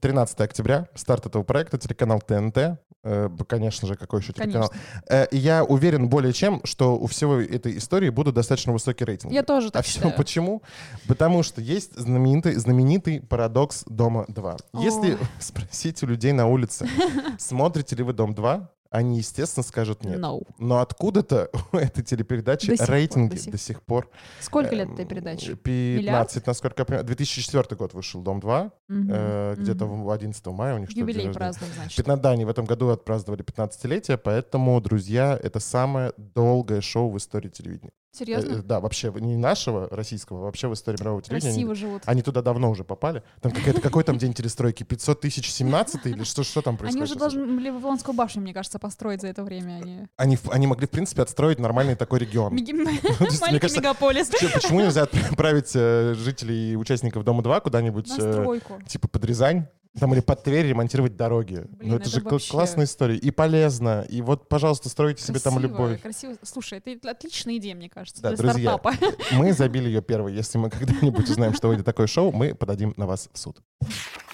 [0.00, 2.78] 13 октября, старт этого проекта, телеканал ТНТ.
[3.08, 4.68] Э, Конечно же, какой еще телеканал?
[4.68, 5.02] Конечно.
[5.08, 9.32] Э, я уверен более чем, что у всего этой истории будут достаточно высокие рейтинги.
[9.34, 10.14] Я тоже А так все считаю.
[10.16, 10.62] почему?
[11.06, 14.56] Потому что есть знаменитый, знаменитый парадокс Дома 2.
[14.74, 16.86] Если спросить у людей на улице,
[17.38, 20.18] смотрите ли вы Дом 2, они, естественно, скажут нет.
[20.18, 20.42] No.
[20.58, 24.74] Но откуда-то у этой телепередачи До сих пор, рейтинги до сих- до сих пор Сколько
[24.74, 25.56] лет Эм, этой передаче?
[25.56, 27.06] 15, насколько я понимаю.
[27.06, 28.70] 2004 год вышел «Дом 2».
[28.88, 31.96] Мгм, э, Где-то в 11 мая у них Юбилей празднуем, значит.
[31.96, 37.16] 15, да, они в этом году отпраздновали 15-летие, поэтому, друзья, это самое долгое шоу в
[37.18, 37.92] истории телевидения.
[38.18, 38.52] Серьезно?
[38.54, 41.52] Э, Да, вообще не нашего российского, вообще в истории мирового телевидения.
[41.52, 42.02] Красиво Они, живут.
[42.06, 43.22] они туда давно уже попали.
[43.40, 44.82] Там какая-то, какой там день телестройки?
[44.82, 47.04] 500 тысяч 17 или что, что там Они происходит?
[47.04, 47.32] уже сейчас?
[47.34, 49.76] должны были Вавилонскую башню, мне кажется, построить за это время.
[49.82, 50.06] Они...
[50.16, 52.54] Они, они могли, в принципе, отстроить нормальный такой регион.
[52.54, 52.60] Ну,
[53.40, 54.28] Маленький мегаполис.
[54.30, 59.66] Че- Почему нельзя отправить э, жителей и участников Дома-2 куда-нибудь, э, типа под Рязань,
[59.98, 61.64] там или под Тверь ремонтировать дороги?
[61.68, 63.16] Блин, ну это, это же вообще- классная история.
[63.16, 64.04] И полезно.
[64.08, 66.00] И вот, пожалуйста, стройте себе там Красиво, любовь.
[66.02, 66.34] Красиво.
[66.42, 68.78] Слушай, это отличная идея, мне кажется, Да, для друзья.
[68.78, 68.94] стартапа.
[69.32, 70.32] Мы забили ее первой.
[70.34, 73.58] Если мы когда-нибудь узнаем, что выйдет такое шоу, мы подадим на вас в суд.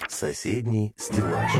[0.09, 1.51] Соседний стеллаж.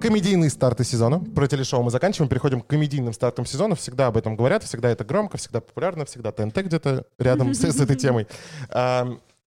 [0.00, 1.20] Комедийные старты сезона.
[1.20, 2.28] Про телешоу мы заканчиваем.
[2.30, 3.74] Переходим к комедийным стартам сезона.
[3.74, 4.62] Всегда об этом говорят.
[4.64, 6.06] Всегда это громко, всегда популярно.
[6.06, 8.26] Всегда ТНТ где-то рядом с, этой темой.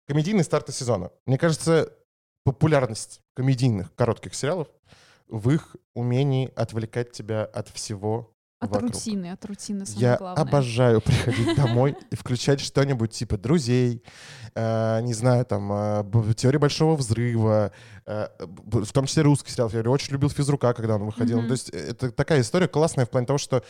[0.07, 1.11] Комедийные старты сезона.
[1.25, 1.91] Мне кажется,
[2.47, 4.69] популярность комедийных коротких сериалов
[5.27, 8.93] в их умении отвлекать тебя от всего От вокруг.
[8.93, 10.41] рутины, от рутины самое Я главное.
[10.41, 14.01] обожаю приходить домой и включать что-нибудь типа «Друзей»,
[14.55, 17.73] э, не знаю, там, э, «Теория большого взрыва»,
[18.05, 19.69] э, в том числе русский сериал.
[19.73, 21.39] Я очень любил «Физрука», когда он выходил.
[21.39, 21.47] Мгм.
[21.47, 23.61] То есть это такая история классная в плане того, что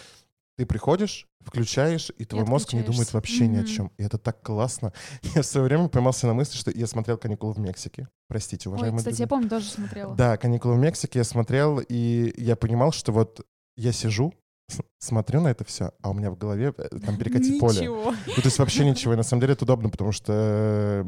[0.55, 3.91] ты приходишь, включаешь, и твой мозг не думает вообще ни о чем.
[3.97, 4.93] И это так классно.
[5.35, 8.07] Я в свое время поймался на мысли, что я смотрел «Каникулы в Мексике».
[8.27, 9.23] Простите, Ой, уважаемые кстати, друзья.
[9.23, 10.15] я помню, тоже смотрела.
[10.15, 13.45] Да, «Каникулы в Мексике» я смотрел, и я понимал, что вот
[13.77, 14.33] я сижу,
[14.99, 17.89] смотрю на это все, а у меня в голове э, там перекати поле.
[17.89, 19.13] Ну, то есть вообще ничего.
[19.13, 21.05] И на самом деле это удобно, потому что э,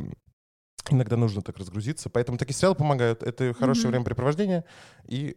[0.90, 2.10] иногда нужно так разгрузиться.
[2.10, 3.24] Поэтому такие сериалы помогают.
[3.24, 3.92] Это хорошее Мгм.
[3.92, 4.64] времяпрепровождение
[5.08, 5.36] и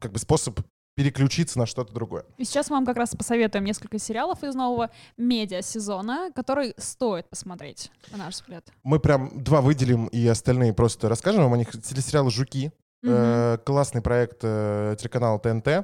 [0.00, 0.60] как бы способ
[0.94, 2.24] переключиться на что-то другое.
[2.38, 7.90] И сейчас мы вам как раз посоветуем несколько сериалов из нового медиа-сезона, который стоит посмотреть,
[8.10, 8.64] на наш взгляд.
[8.82, 11.70] Мы прям два выделим и остальные просто расскажем вам о них.
[11.70, 12.72] Телесериал «Жуки».
[13.06, 15.68] Э, классный проект э, телеканала ТНТ.
[15.68, 15.82] Э,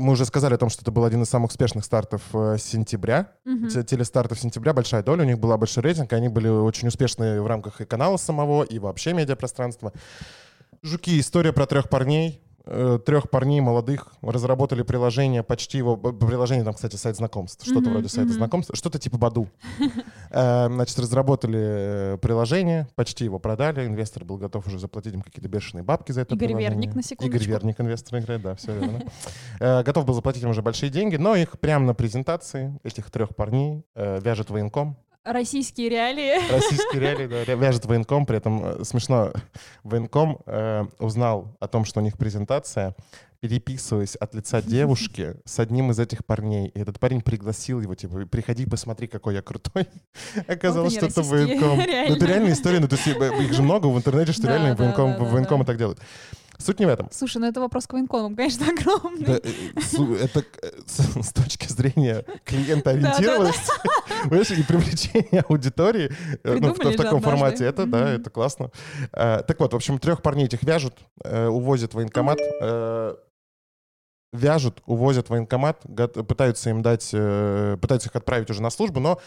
[0.00, 2.22] мы уже сказали о том, что это был один из самых успешных стартов
[2.58, 3.32] сентября.
[3.72, 7.46] Те- Телестартов сентября, большая доля, у них была большой рейтинг, они были очень успешны в
[7.46, 9.92] рамках и канала самого, и вообще медиапространства.
[10.82, 16.96] Жуки, история про трех парней, трех парней молодых, разработали приложение, почти его, приложение там, кстати,
[16.96, 18.36] сайт знакомств, что-то Мгм, вроде сайта мгм.
[18.38, 19.48] знакомств, что-то типа Баду.
[20.30, 21.58] Э, Значит, разработали
[22.14, 26.20] э, приложение, почти его продали, инвестор был готов уже заплатить им какие-то бешеные бабки за
[26.22, 26.70] это Игорь приложение.
[26.70, 27.48] Верник, на Игорь секундочку.
[27.50, 29.02] Верник инвестор играет, да, все верно.
[29.58, 33.34] Э, Готов был заплатить им уже большие деньги, но их прямо на презентации этих трех
[33.34, 34.96] парней э, вяжет военком.
[35.24, 36.50] Российские реалии.
[36.52, 38.24] Российские реалии, да, вяжет военком.
[38.24, 39.32] При этом э, смешно,
[39.82, 42.94] военком э, узнал о том, что у них презентация,
[43.40, 46.68] переписываясь от лица девушки с одним из этих парней.
[46.68, 49.88] И этот парень пригласил его, типа, приходи, посмотри, какой я крутой.
[50.46, 51.76] Оказалось, они, что это военком.
[51.76, 54.54] Ну, это реальная история, ну, то есть э, их же много в интернете, что Да,
[54.54, 56.00] реально да, военком, да, военкомы так делают.
[56.60, 57.08] Суть не в этом.
[57.10, 59.24] Слушай, ну это вопрос к военкомам, конечно, огромный.
[59.24, 63.72] Да, э, это э, с, точки зрения клиентоориентированности
[64.60, 66.12] и привлечения аудитории
[66.44, 67.64] э, ну, в, в таком формате.
[67.64, 68.70] Это, да, это классно.
[69.12, 70.94] Так вот, в общем, трех парней этих вяжут,
[71.24, 72.38] увозят в военкомат,
[74.32, 75.84] вяжут, увозят в военкомат,
[76.28, 79.20] пытаются им дать, э, пытаются их отправить уже на службу, но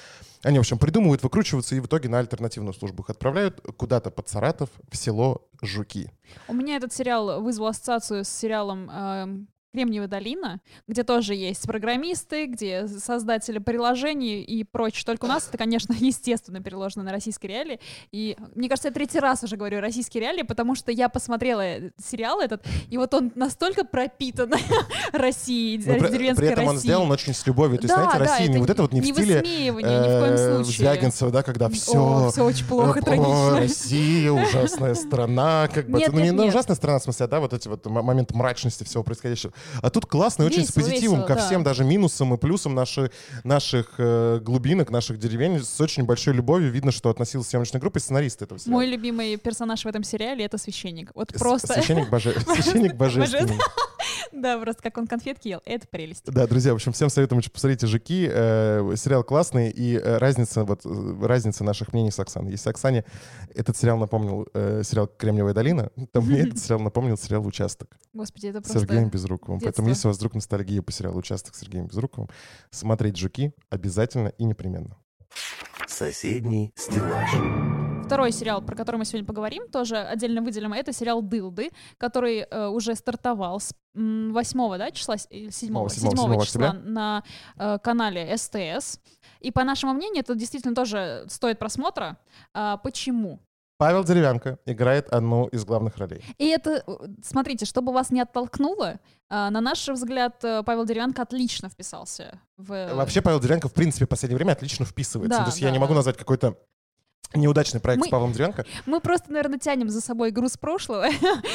[0.44, 4.30] они, в общем, придумывают выкручиваться и в итоге на альтернативную службу их отправляют куда-то под
[4.30, 6.12] Саратов в село Жуки.
[6.48, 12.46] У меня этот сериал вызвал ассоциацию с сериалом эм, Кремниевая долина, где тоже есть программисты,
[12.46, 15.02] где создатели приложений и прочее.
[15.04, 17.80] Только у нас это, конечно, естественно переложено на российские реалии.
[18.12, 21.90] И мне кажется, я третий раз уже говорю российские реалии, потому что я посмотрела э,
[21.98, 24.54] сериал этот, и вот он настолько пропитан
[25.12, 27.80] Россией, Но при, деревенской при этом он сделан очень с любовью.
[27.80, 30.04] То есть, Да, знаете, да, Россия не вот это вот не, в стиле высмеивание, ни
[30.04, 30.78] в коем э, случае.
[30.78, 31.98] Звягинцева, да, когда все...
[31.98, 33.60] О, все очень плохо, трагично.
[33.60, 35.98] Россия, ужасная страна, как бы.
[35.98, 39.02] Нет, ну, не ну, ужасная страна, в смысле, да, вот эти вот моменты мрачности всего
[39.02, 39.52] происходящего.
[39.82, 41.46] А тут классно, и очень с Весело, позитивом весело, ко да.
[41.46, 43.12] всем, даже минусам и плюсам наши,
[43.44, 46.72] наших э, глубинок, наших деревень, с очень большой любовью.
[46.72, 48.80] Видно, что относилась съемочной группы и сценаристы этого сериала.
[48.80, 51.12] Мой любимый персонаж в этом сериале— это священник.
[51.16, 51.74] Вот просто...
[51.74, 52.34] Священник, боже...
[52.56, 53.58] Священник божественный.
[54.32, 55.62] Да, просто как он конфетки ел.
[55.64, 56.26] Это прелесть.
[56.26, 58.28] Да, друзья, в общем, всем советуем очень посмотрите «Жуки».
[58.30, 62.52] Э, сериал классный, и э, разница, вот, э, разница наших мнений с Оксаной.
[62.52, 63.06] Если Оксане
[63.54, 68.48] этот сериал напомнил э, сериал «Кремниевая долина», то мне этот сериал напомнил сериал «Участок» Господи,
[68.48, 68.80] это просто...
[68.80, 69.53] Сергеем Безруковым.
[69.60, 69.90] Поэтому детство.
[69.90, 72.30] если у вас вдруг ностальгия по сериалу «Участок» с Сергеем Безруковым,
[72.72, 74.98] смотреть «Жуки» обязательно и непременно.
[75.88, 77.30] Соседний стеллаж.
[78.06, 82.68] Второй сериал, про который мы сегодня поговорим, тоже отдельно выделим, это сериал «Дылды», который э,
[82.68, 86.92] уже стартовал с 8 да, числа, с- или 7, Седьмого, 7 седьмого числа октября.
[86.92, 87.24] на
[87.58, 89.00] э, канале СТС.
[89.40, 92.18] И по нашему мнению, это действительно тоже стоит просмотра.
[92.54, 93.40] А, почему?
[93.84, 96.24] Павел Деревянко играет одну из главных ролей.
[96.38, 96.92] И это, э,
[97.22, 102.94] смотрите, чтобы вас не оттолкнуло, а, на наш взгляд, э, Павел Деревянко отлично вписался в...
[102.94, 105.40] Вообще Павел Деревянко, в принципе, в последнее время отлично вписывается.
[105.40, 105.98] Да, то есть да, я не могу да.
[105.98, 106.58] назвать какой-то
[107.36, 108.66] неудачный проект Мы- с Павлом Деревянко.
[108.86, 111.08] Мы просто, наверное, тянем за собой груз прошлого.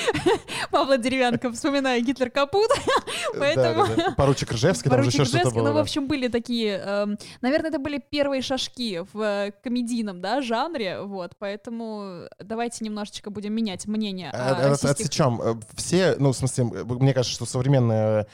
[0.70, 2.68] Павла Деревянко, вспоминая Гитлер капут.
[3.38, 3.86] Поэтому...
[3.86, 4.14] Да, да, да.
[4.14, 5.68] Поручик Ржевский, там же Поручик еще что-то Ржевский, было.
[5.68, 10.42] ну, в общем, были такие, эм, наверное, это были первые шажки в э, комедийном, да,
[10.42, 15.40] жанре, вот, поэтому давайте немножечко будем менять мнение А, о а, российских- Отсечем.
[15.42, 18.26] Э, Все, ну, в смысле, э, мне кажется, что современная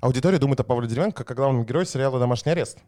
[0.00, 2.78] аудитория думает о Павле Деревянко как о главном герое сериала «Домашний арест».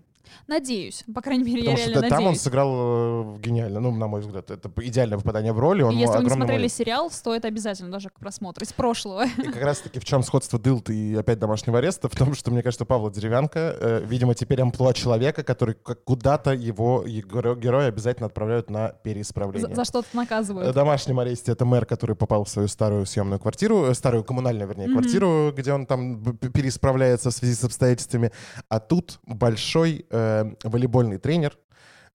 [0.47, 2.43] Надеюсь, по крайней мере, я Потому что реально та- там он надеюсь.
[2.43, 4.51] сыграл э, гениально, ну, на мой взгляд.
[4.51, 5.83] Это идеальное попадание в роли.
[5.83, 6.75] Он Если вы не смотрели молодец.
[6.75, 9.25] сериал, стоит обязательно даже к просмотру из прошлого.
[9.27, 12.09] И как раз-таки в чем сходство Дылт и опять домашнего ареста?
[12.09, 17.05] В том, что, мне кажется, Павла Деревянко, э, видимо, теперь амплуа человека, который куда-то его
[17.07, 19.75] геро- героя обязательно отправляют на За, переисправление.
[19.75, 20.75] за что-то В наказывают.
[20.75, 24.89] домашнем аресте это мэр, который попал в свою старую съемную квартиру, э, старую коммунальную, вернее,
[24.89, 24.99] Мгм.
[24.99, 28.31] квартиру, где он там переисправляется в связи с обстоятельствами.
[28.69, 31.59] А тут большой э, волейбольный тренер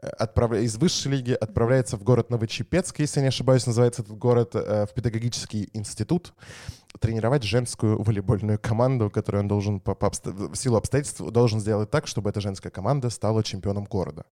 [0.02, 0.08] э,
[0.62, 4.94] из высшей лиги отправляется в город Новочепецк, если не ошибаюсь, называется этот город, э, в
[4.94, 6.34] педагогический институт,
[7.00, 12.08] тренировать женскую волейбольную команду, которую он должен по, по в силу обстоятельств должен сделать так,
[12.08, 14.26] чтобы эта женская команда стала чемпионом города.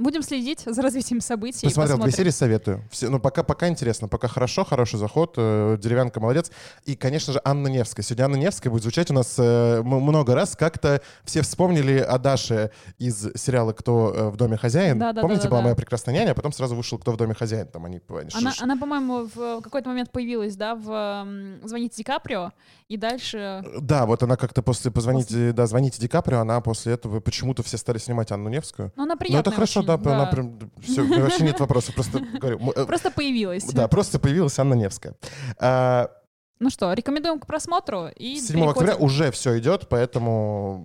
[0.00, 1.66] Будем следить за развитием событий.
[1.66, 2.82] Посмотрел две серии, советую.
[2.90, 6.50] Все, ну, пока, пока интересно, пока хорошо, хороший заход, э, деревянка молодец.
[6.86, 8.02] И, конечно же, Анна Невская.
[8.02, 10.56] Сегодня Анна Невская будет звучать у нас э, много раз.
[10.56, 14.98] Как-то все вспомнили о Даше из сериала «Кто э, в доме хозяин».
[14.98, 15.20] Да-да-да-да-да.
[15.20, 17.66] Помните, была «Моя прекрасная няня», а потом сразу вышел «Кто в доме хозяин».
[17.66, 18.00] Там они...
[18.08, 21.26] они Она, она, по-моему, в какой-то момент появилась, да, в
[21.64, 22.52] «Звоните Ди Каприо»,
[22.88, 23.62] и дальше...
[23.78, 27.76] Да, вот она как-то после «Позвоните, да, звоните Ди Каприо», она после этого почему-то все
[27.76, 28.92] стали снимать Анну Невскую.
[28.96, 30.58] Ну, она приятная это хорошо, очень, да, она прям...
[30.82, 32.72] Все, вообще нет вопросов, просто говорю...
[32.74, 33.64] э, Просто появилась.
[33.64, 35.14] Да, просто появилась Анна Невская.
[35.58, 36.10] А,
[36.58, 38.68] Ну что, рекомендуем к просмотру и 7 переходим.
[38.70, 40.84] октября уже все идет, поэтому,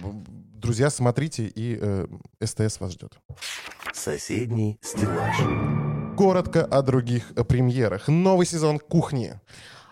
[0.53, 2.07] друзья, смотрите, и э,
[2.43, 3.17] СТС вас ждет.
[3.93, 5.35] Соседний стеллаж.
[6.17, 8.07] Коротко о других э, премьерах.
[8.07, 9.39] Новый сезон «Кухни».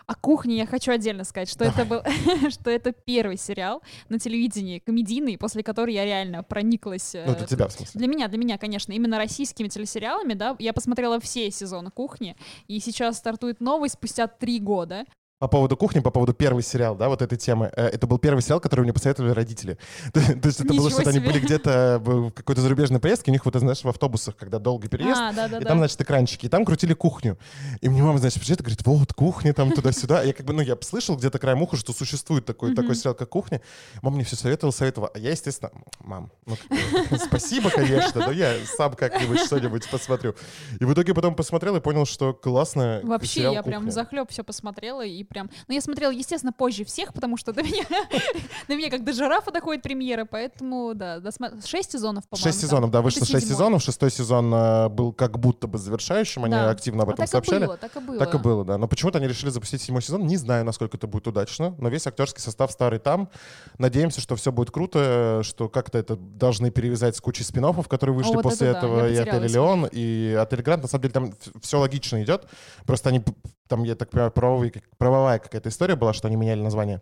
[0.06, 2.02] О кухне я хочу отдельно сказать, что это был,
[2.50, 7.14] что это первый сериал на телевидении комедийный, после которого я реально прониклась.
[7.14, 7.98] э, Ну, для тебя, в смысле.
[7.98, 12.36] Для меня, для меня, конечно, именно российскими телесериалами, да, я посмотрела все сезоны «Кухни»,
[12.68, 15.04] и сейчас стартует новый спустя три года.
[15.44, 17.70] По поводу кухни, по поводу первый сериал, да, вот этой темы.
[17.76, 19.76] Э, Это был первый сериал, который мне посоветовали родители.
[20.14, 23.54] То есть это было что-то, они были где-то в какой-то зарубежной поездке, у них вот,
[23.54, 26.64] знаешь, в автобусах, когда долгий переезд, А, да, да, и там, значит, экранчики, и там
[26.64, 27.36] крутили кухню.
[27.82, 30.22] И мне мама, значит, приезжает и говорит, вот, кухня там туда-сюда.
[30.22, 33.28] Я как бы, ну, я слышал где-то краем уха, что существует такой, такой сериал, как
[33.28, 33.60] «Кухня».
[34.00, 35.10] Мама мне все советовала, советовала.
[35.14, 36.56] А я, естественно, мам, ну,
[37.26, 40.34] спасибо, конечно, но я сам как-нибудь что-нибудь посмотрю.
[40.80, 43.00] И в итоге потом посмотрел и понял, что классно.
[43.02, 45.50] Вообще, я прям захлеб все посмотрела и прям...
[45.68, 47.84] Ну, я смотрела, естественно, позже всех, потому что до меня,
[48.68, 51.20] до меня как до жирафа доходит премьера, поэтому, да,
[51.66, 52.44] шесть сезонов, по-моему.
[52.44, 53.82] Шесть сезонов, да, вышло шесть сезонов.
[53.82, 57.66] Шестой сезон э, был как будто бы завершающим, они активно об А этом сообщали.
[57.80, 58.18] так и было.
[58.18, 58.78] Так и было, да.
[58.78, 60.26] Но почему-то они решили запустить седьмой сезон.
[60.26, 63.28] Не знаю, насколько это будет удачно, но весь актерский состав старый там.
[63.78, 68.34] Надеемся, что все будет круто, что как-то это должны перевязать с кучей спин которые вышли
[68.34, 69.16] это после этого, и.
[69.16, 70.82] «Отель Леон», и «Отель Гранд».
[70.82, 72.46] На самом деле там все логично идет.
[72.86, 73.22] Просто они,
[73.68, 77.00] там, я так понимаю, правовые, как- правовая какая-то история была, что они меняли название.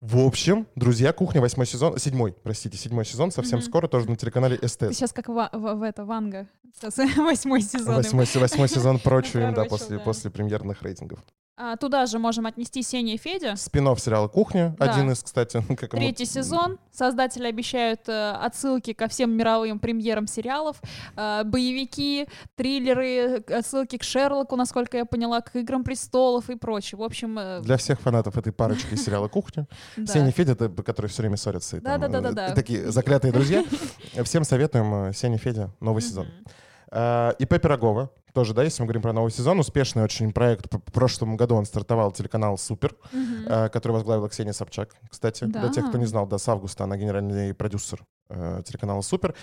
[0.00, 3.66] В общем, «Друзья», «Кухня», восьмой сезон, седьмой, простите, седьмой сезон, совсем Мгм.
[3.68, 4.96] скоро, тоже на телеканале Ты СТС.
[4.96, 6.48] сейчас как в, в- в это, Ванга.
[6.74, 7.96] Сейчас восьмой сезон.
[7.96, 10.02] Восьмой, восьмой сезон прочую им, да, после, да.
[10.02, 11.18] после премьерных рейтингов.
[11.62, 13.54] А, туда же можем отнести Сеня и Федя.
[13.54, 14.90] спин сериала «Кухня», Да.
[14.90, 15.62] один из, кстати.
[15.76, 16.78] как Третий сезон.
[16.90, 20.80] Создатели обещают э, отсылки ко всем мировым премьерам сериалов.
[21.16, 26.98] Э, боевики, триллеры, отсылки к Шерлоку, насколько я поняла, к Играм престолов и прочее.
[26.98, 29.68] В общем, э, Для всех фанатов этой парочки сериала «Кухня».
[30.06, 31.76] Сеня и Федя, которые все время ссорятся.
[31.76, 33.64] и э, Такие заклятые друзья.
[34.24, 36.26] Всем советуем э, Сеня и Федя, новый сезон.
[36.92, 40.72] А, ИП Пирогова, тоже, да, если мы говорим про новый сезон, успешный очень проект.
[40.74, 43.46] В прошлом году он стартовал телеканал «Супер», Мгм.
[43.48, 45.44] э, который возглавила Ксения Собчак, кстати.
[45.44, 45.68] Для Да.
[45.68, 49.34] тех, кто не знал, да, с августа она генеральный продюсер э, телеканала «Супер».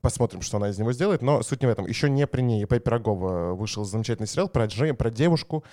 [0.00, 1.86] Посмотрим, что она из него сделает, но суть не в этом.
[1.86, 5.64] Еще не при ней ИП Пирогова вышел замечательный сериал про, Джей, про девушку.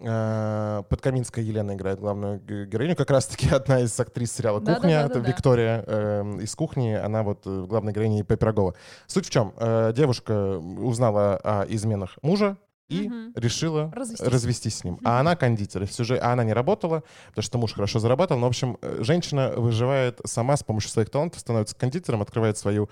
[0.00, 2.96] Э, Подкаминская Елена играет главную героиню.
[2.96, 4.60] Как раз-таки одна из актрис сериала.
[4.60, 5.02] «Кухня».
[5.06, 6.92] Это Виктория э, из «Кухни».
[6.94, 8.74] Она вот э, главная героиня ИП Пирогова.
[9.06, 9.52] Суть в чем?
[9.56, 12.56] Э, девушка узнала о изменах мужа,
[12.88, 13.32] и Мгм.
[13.36, 14.26] решила Развестись.
[14.28, 14.76] развестись.
[14.78, 14.98] с ним.
[15.02, 15.86] А она кондитер.
[15.86, 18.40] Всю жизнь, а она не работала, потому что муж хорошо зарабатывал.
[18.40, 22.90] Но, в общем, женщина выживает сама с помощью своих талантов, становится кондитером, открывает свою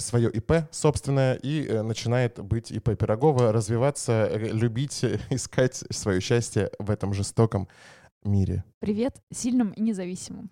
[0.00, 6.20] свое ИП собственное и э, начинает быть ИП Пирогова, развиваться, э, любить, э, искать свое
[6.20, 7.68] счастье в этом жестоком
[8.24, 8.64] мире.
[8.80, 10.50] Привет сильным и независимым.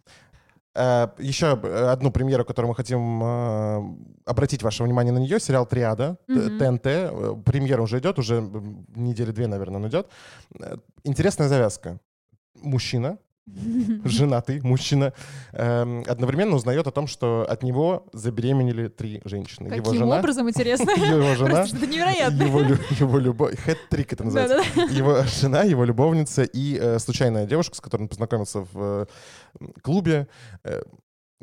[0.77, 5.67] Э, Еще э, одну премьеру, которую мы хотим э, обратить ваше внимание на нее, сериал
[5.67, 6.59] «Триада», Мгм.
[6.59, 6.87] ТНТ.
[6.87, 8.41] Э, Премьера уже идет, уже
[8.95, 10.09] недели две, наверное, он идет.
[10.61, 11.99] Э, Интересная завязка.
[12.61, 13.19] Мужчина,
[14.05, 15.13] женатый мужчина,
[15.53, 19.69] эм, одновременно узнает о том, что от него забеременели три женщины.
[19.69, 20.91] его Каким жена, образом, интересно?
[20.97, 22.43] его жена, что-то невероятно.
[22.43, 24.81] его, его любовь, хэт-трик это называется.
[24.91, 29.07] Его жена, его любовница и э, случайная девушка, с которой он познакомился в
[29.61, 30.27] э, клубе.
[30.65, 30.83] э,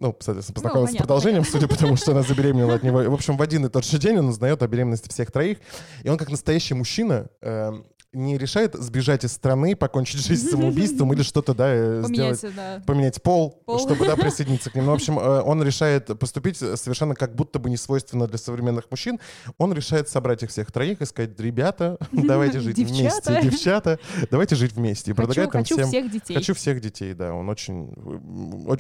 [0.02, 2.98] ну, соответственно, познакомился с понятно, продолжением, судя по тому, что она забеременела от него.
[3.12, 5.60] В общем, в один и тот же день он узнает о беременности всех троих.
[6.04, 7.72] И он, как настоящий мужчина, э,
[8.14, 12.84] не решает сбежать из страны, покончить жизнь самоубийством или что-то, да, э, сделать Поменять, да.
[12.86, 13.80] поменять пол, Пол.
[13.80, 14.86] чтобы да, присоединиться к ним.
[14.86, 18.92] Ну, в общем, э, он решает поступить совершенно как будто бы не свойственно для современных
[18.92, 19.20] мужчин.
[19.58, 23.32] Он решает собрать их всех троих и сказать, ребята, давайте жить Девчата.
[23.32, 25.12] вместе, девчата, давайте жить вместе.
[25.12, 25.88] И Хочу, предлагает им хочу всем...
[25.88, 26.34] всех детей.
[26.34, 27.34] Хочу всех детей, да.
[27.34, 27.94] Он очень,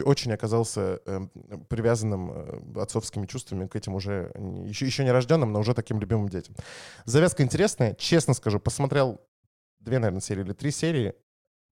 [0.03, 1.21] очень оказался э,
[1.69, 4.31] привязанным э, отцовскими чувствами к этим уже
[4.65, 6.55] еще, еще не рожденным, но уже таким любимым детям.
[7.05, 7.95] Завязка интересная.
[7.95, 9.20] Честно скажу, посмотрел
[9.81, 11.13] две, наверное, серии или три серии,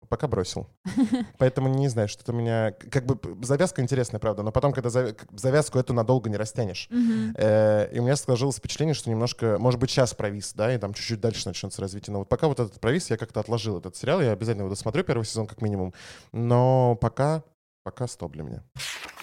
[0.07, 0.67] пока бросил.
[1.37, 2.71] Поэтому не знаю, что-то у меня...
[2.71, 6.89] Как бы завязка интересная, правда, но потом, когда завязку эту надолго не растянешь.
[7.35, 10.93] Э, И у меня сложилось впечатление, что немножко, может быть, сейчас провис, да, и там
[10.93, 12.13] чуть-чуть дальше начнется развитие.
[12.13, 15.03] Но вот пока вот этот провис, я как-то отложил этот сериал, я обязательно его досмотрю
[15.03, 15.93] первый сезон как минимум.
[16.31, 17.43] Но пока,
[17.83, 18.63] пока стоп для меня.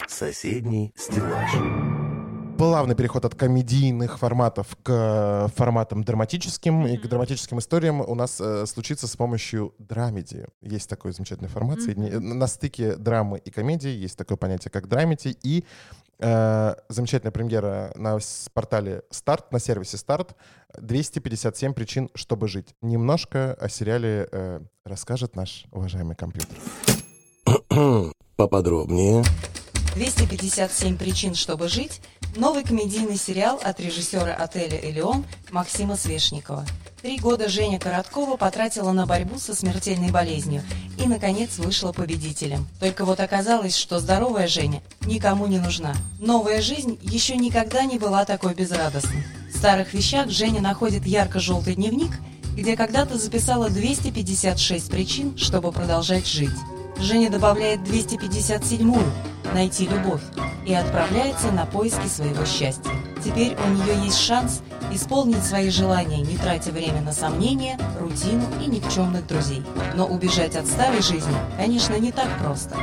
[0.06, 2.05] Соседний стеллаж.
[2.58, 6.86] Плавный переход от комедийных форматов к э, форматам драматическим.
[6.86, 10.46] И к драматическим историям у нас э, случится с помощью драмеди.
[10.62, 11.80] Есть такой замечательный формат.
[11.80, 15.36] соедини- На стыке драмы и комедии есть такое понятие, как драмеди.
[15.42, 15.64] И
[16.18, 18.18] э, замечательная премьера на
[18.54, 20.34] портале Старт, на сервисе Старт.
[20.78, 22.74] 257 причин, чтобы жить.
[22.80, 26.56] Немножко о сериале э, расскажет наш уважаемый компьютер.
[28.36, 29.24] Поподробнее.
[29.94, 32.00] 257 причин, чтобы жить–
[32.36, 36.66] новый комедийный сериал от режиссера отеля «Элеон» Максима Свешникова.
[37.02, 40.62] Три года Женя Короткова потратила на борьбу со смертельной болезнью
[40.98, 42.66] и, наконец, вышла победителем.
[42.80, 45.94] Только вот оказалось, что здоровая Женя никому не нужна.
[46.18, 49.24] Новая жизнь еще никогда не была такой безрадостной.
[49.52, 52.12] В старых вещах Женя находит ярко-желтый дневник,
[52.54, 56.50] где когда-то записала 256 причин, чтобы продолжать жить.
[56.98, 59.02] Женя добавляет 257-ю
[59.54, 60.22] «Найти любовь»
[60.66, 62.90] и отправляется на поиски своего счастья.
[63.24, 68.68] Теперь у нее есть шанс исполнить свои желания, не тратя время на сомнения, рутину и
[68.68, 69.64] никчемных друзей.
[69.94, 72.76] Но убежать от старой жизни, конечно, не так просто.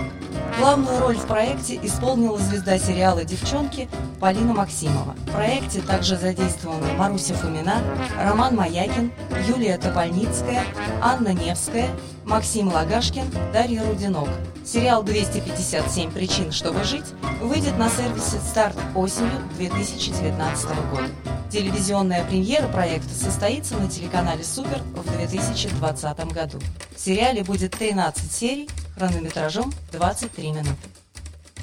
[0.57, 3.89] Главную роль в проекте исполнила звезда сериала «Девчонки»
[4.19, 5.15] Полина Максимова.
[5.27, 7.81] В проекте также задействованы Маруся Фомина,
[8.19, 9.11] Роман Маякин,
[9.47, 10.63] Юлия Топольницкая,
[11.01, 11.89] Анна Невская,
[12.23, 14.29] Максим Лагашкин, Дарья Рудинок.
[14.63, 17.05] Сериал «257 причин, чтобы жить»
[17.41, 21.09] выйдет на сервисе «Старт» осенью 2019 года.
[21.49, 26.59] Телевизионная премьера проекта состоится на телеканале «Супер» в 2020 году.
[26.95, 30.89] В сериале будет 13 серий хронометражом 23 минуты.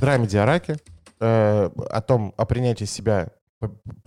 [0.00, 0.76] драмеди о раке,
[1.20, 3.30] э, о том, о принятии себя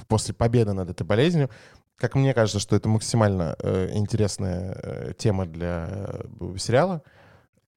[0.07, 1.49] после победы над этой болезнью.
[1.97, 6.23] Как мне кажется, что это максимально э, интересная э, тема для э,
[6.57, 7.03] сериала.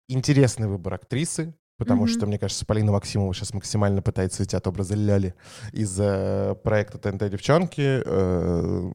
[0.09, 2.09] Интересный выбор актрисы, потому Мгм.
[2.13, 5.35] что, мне кажется, Полина Максимова сейчас максимально пытается уйти от образа Ляли
[5.73, 8.03] из э, проекта ТНТ «Девчонки».
[8.05, 8.91] Э,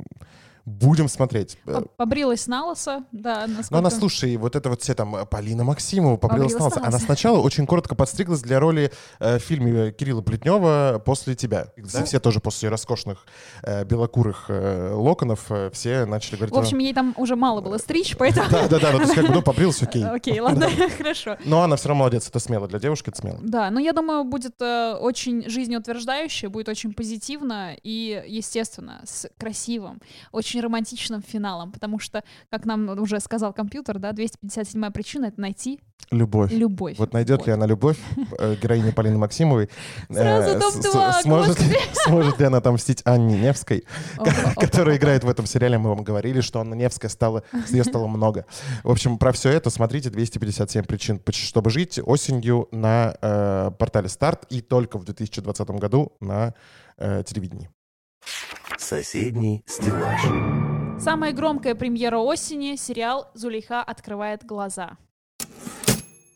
[0.66, 1.58] будем смотреть.
[1.66, 3.80] Э, По- Побрилась на лысо, да, но насколько...
[3.80, 6.80] она, слушай, вот это вот все там э, Полина Максимова, побрилась Побрилась на лысо.
[6.80, 11.68] на Она сначала очень коротко подстриглась для роли э, в фильме Кирилла Плетнева «После тебя».
[11.78, 13.26] Да, все тоже после роскошных
[13.64, 16.56] э, белокурых э, локонов э, все начали говорить...
[16.56, 18.50] В общем, ей там уже мало было стричь, поэтому...
[18.50, 20.04] да-да-да, ну, то есть как бы, ну, побрилась, окей.
[20.04, 21.38] Окей, ладно, хорошо.
[21.46, 22.68] Но она все равно молодец, это смело.
[22.68, 23.40] Для девушки это смело.
[23.42, 30.02] Да, но я думаю, будет э, очень жизнеутверждающе, будет очень позитивно и, естественно, с красивым,
[30.32, 35.80] очень романтичным финалом, потому что, как нам уже сказал компьютер, да, 257-я причина— это найти
[36.10, 36.52] Любовь.
[36.52, 36.98] любовь.
[36.98, 37.98] Вот найдет ли она любовь,
[38.40, 39.70] э, героиня Полины Максимовой?
[40.10, 43.86] Сразу э, с- два, сможет, ли, сможет ли она отомстить Анне Невской,
[44.58, 45.78] которая играет в этом сериале?
[45.78, 48.46] Мы вам говорили, что Анна Невская стала, ее стало много.
[48.84, 54.46] В общем, про все это смотрите 257 причин, чтобы жить осенью на э, портале Старт
[54.50, 56.54] и только в 2020 году на
[56.98, 57.70] э, телевидении.
[58.92, 60.20] Соседний стеллаж.
[61.00, 64.98] Самая громкая премьера осени— сериал «Зулейха открывает глаза».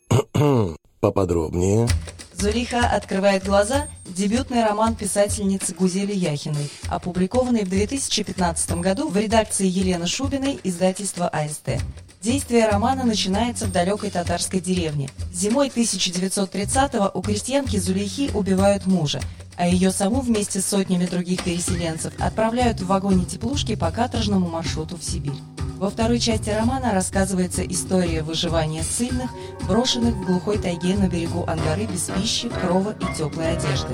[1.01, 1.89] Поподробнее.
[2.31, 10.07] Зулиха открывает глаза– дебютный роман писательницы Гузели Яхиной, опубликованный в 2015 году в редакции Елены
[10.07, 11.81] Шубиной издательства АСТ.
[12.25, 15.11] Действие романа начинается в далекой татарской деревне.
[15.31, 19.21] Зимой 1930-го у крестьянки Зулейхи убивают мужа,
[19.57, 24.97] а ее саму вместе с сотнями других переселенцев отправляют в вагоне теплушки по каторжному маршруту
[24.97, 25.37] в Сибирь.
[25.77, 29.29] Во второй части романа рассказывается история выживания ссыльных,
[29.67, 33.93] брошенных в глухой тайге на берегу Ангары без пищи, крова и теплой одежды.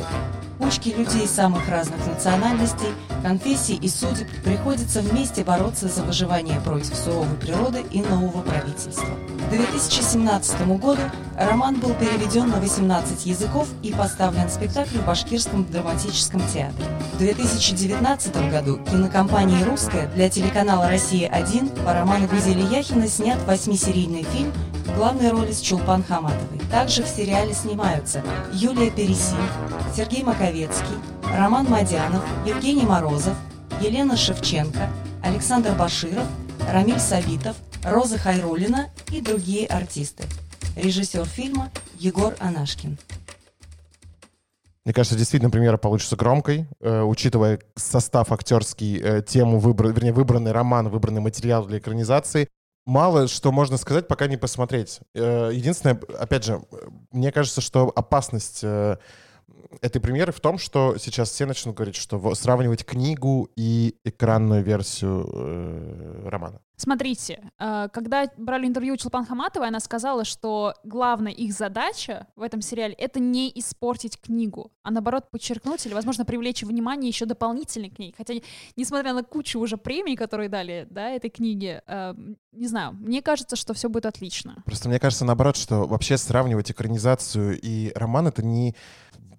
[0.62, 2.89] Кучки людей самых разных национальностей,
[3.24, 9.09] конфессий и судеб приходится вместе бороться за выживание против суровой природы и нового правительства.
[9.47, 11.01] К 2017 году
[11.36, 16.86] роман был переведен на 18 языков и поставлен спектакль в Башкирском драматическом театре.
[17.14, 24.53] В 2019 году кинокомпанией «Русская» для телеканала «Россия-1» по роману Гузели Яхина снят восьмисерийный фильм
[24.86, 26.59] в главной роли с Чулпан Хаматовой.
[26.72, 29.38] Также в сериале снимаются Юлия Пересин,
[29.95, 33.38] Сергей Маковецкий, Роман Мадянов, Евгений Морозов,
[33.80, 34.89] Елена Шевченко,
[35.24, 36.26] Александр Баширов,
[36.70, 40.26] Рамиль Савитов, Роза Хайрулина и другие артисты.
[40.76, 42.97] Режиссер фильма Егор Анашкин.
[44.84, 50.52] Мне кажется, действительно, премьера получится громкой, э, учитывая состав актерский, э, тему, выбор, вернее, выбранный
[50.52, 52.49] роман, выбранный материал для экранизации.
[52.86, 54.99] Мало что можно сказать, пока не посмотреть.
[55.16, 56.62] Э, единственное, опять же,
[57.12, 58.97] мне кажется, что опасность э,
[59.82, 65.30] этой премьеры в том, что сейчас все начнут говорить, что сравнивать книгу и экранную версию
[65.32, 66.62] э, романа.
[66.82, 72.41] Смотрите, э, когда брали интервью у Чулпан Хаматовой, она сказала, что главная их задача в
[72.41, 77.89] этом сериале— это не испортить книгу, а наоборот подчеркнуть или, возможно, привлечь внимание еще дополнительно
[77.89, 78.16] к ней.
[78.18, 78.34] Хотя,
[78.76, 82.16] несмотря на кучу уже премий, которые дали да, этой книге, э,
[82.52, 84.64] не знаю, мне кажется, что все будет отлично.
[84.66, 88.76] Просто мне кажется, наоборот, что вообще сравнивать экранизацию и роман— это не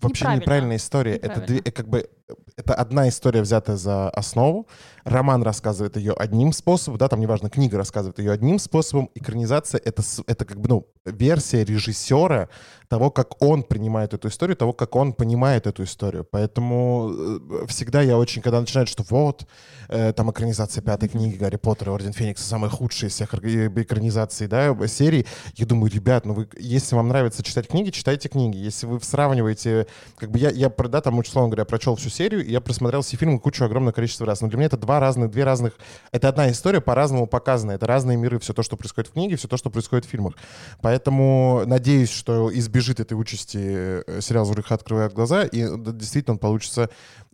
[0.02, 1.12] вообще неправильная история.
[1.16, 1.46] Это Неправильно.
[1.46, 2.08] две- э, как бы
[2.56, 4.66] это одна история, взятая за основу.
[5.04, 9.10] Роман рассказывает ее одним способом, да, там неважно, книга рассказывает ее одним способом.
[9.14, 12.48] Экранизация— это, это как бы, ну, версия режиссера
[12.88, 16.24] того, как он принимает эту историю, того, как он понимает эту историю.
[16.30, 19.46] Поэтому э, всегда я очень, когда начинают, что вот,
[19.88, 24.46] э, там экранизация пятой книги Гарри Поттера Орден Феникса самая худшая из всех эр- экранизаций,
[24.46, 28.58] да, серий, я думаю, ребят, ну вы, если вам нравится читать книги, читайте книги.
[28.58, 29.86] Если вы сравниваете,
[30.18, 33.16] как бы я, я да, там, условно говоря, прочел всю серию, и я просмотрел все
[33.16, 34.40] фильмы кучу огромное количество раз.
[34.40, 35.74] Но для меня это два разных, две разных,
[36.10, 37.72] это одна история по-разному показана.
[37.72, 40.34] Это разные миры, все то, что происходит в книге, все то, что происходит в фильмах.
[40.80, 43.58] Поэтому надеюсь, что избежит этой участи
[44.06, 46.90] э, сериал «Зурыха открывает глаза», и э, действительно он получится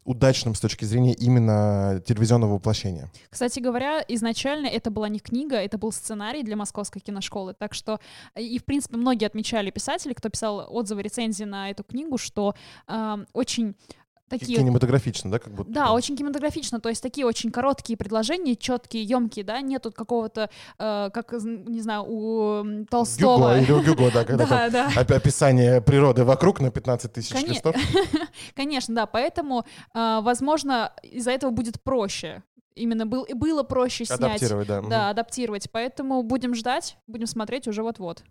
[0.08, 3.10] удачным с точки зрения именно телевизионного воплощения.
[3.28, 7.52] Кстати говоря, изначально это была не книга, это был сценарий для Московской киношколы.
[7.52, 8.00] Так что,
[8.34, 12.54] э, и в принципе, многие отмечали писатели, кто писал отзывы, рецензии на эту книгу, что
[12.86, 13.76] эм, очень
[14.28, 14.58] такие...
[14.58, 15.70] Кинематографично, да, как будто?
[15.70, 21.10] Да, очень кинематографично, то есть такие очень короткие предложения, четкие, емкие, да, нету какого-то, э,
[21.12, 23.54] как, не знаю, у Толстого.
[23.54, 25.16] Гюго, или у Гюго, да, когда Да, да.
[25.16, 27.74] описание природы вокруг на 15 тысяч Коне- листов.
[28.54, 29.64] Конечно, да, поэтому,
[29.94, 32.42] э, возможно, из-за этого будет проще.
[32.74, 34.20] Именно был, и было проще снять.
[34.20, 34.80] Адаптировать, да.
[34.82, 35.68] Да, адаптировать.
[35.72, 38.22] Поэтому будем ждать, будем смотреть уже вот-вот.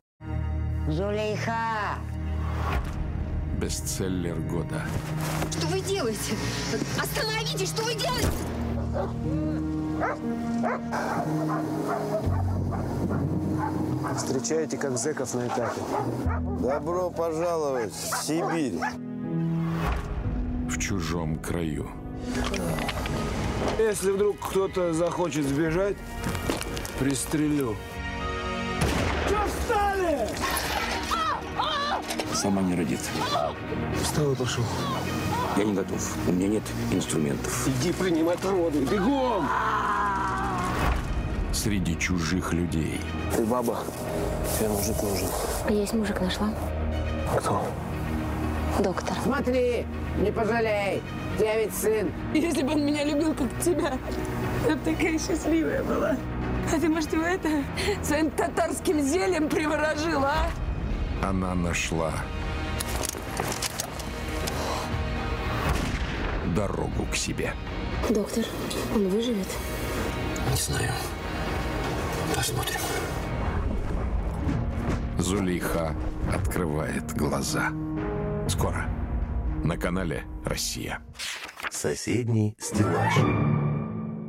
[0.89, 1.97] Зулейха!
[3.57, 4.83] Бестселлер года.
[5.51, 6.35] Что вы делаете?
[7.01, 8.27] Остановитесь, что вы делаете?
[14.15, 15.81] Встречаете как зэков на этапе.
[16.61, 18.79] Добро пожаловать в Сибирь.
[20.69, 21.89] В чужом краю.
[23.79, 25.97] Если вдруг кто-то захочет сбежать,
[26.99, 27.75] пристрелю.
[32.33, 33.09] Сама не родится.
[34.01, 34.63] Встал и пошел.
[35.57, 36.15] Я не готов.
[36.27, 37.67] У меня нет инструментов.
[37.67, 38.79] Иди принимай породу.
[38.79, 39.47] Бегом!
[41.51, 42.99] Среди чужих людей.
[43.35, 43.79] Ты баба.
[44.57, 45.27] Тебе мужик нужен.
[45.69, 46.49] Есть мужик нашла.
[47.37, 47.63] Кто?
[48.79, 49.17] Доктор.
[49.23, 49.85] Смотри,
[50.19, 51.01] не пожалей.
[51.39, 52.11] Я ведь сын.
[52.33, 53.97] Если бы он меня любил, как тебя,
[54.67, 56.15] я бы такая счастливая была.
[56.71, 57.49] А ты, может, его это
[58.03, 60.66] своим татарским зельем приворожила, а?
[61.29, 62.13] Она нашла
[66.55, 67.53] дорогу к себе.
[68.09, 68.45] Доктор,
[68.95, 69.47] он выживет?
[70.49, 70.93] Не знаю.
[72.33, 72.79] Посмотрим.
[75.17, 75.93] Зулейха
[76.33, 77.73] открывает глаза.
[78.47, 78.89] Скоро.
[79.65, 81.01] На канале «Россия».
[81.69, 83.15] Соседний стеллаж.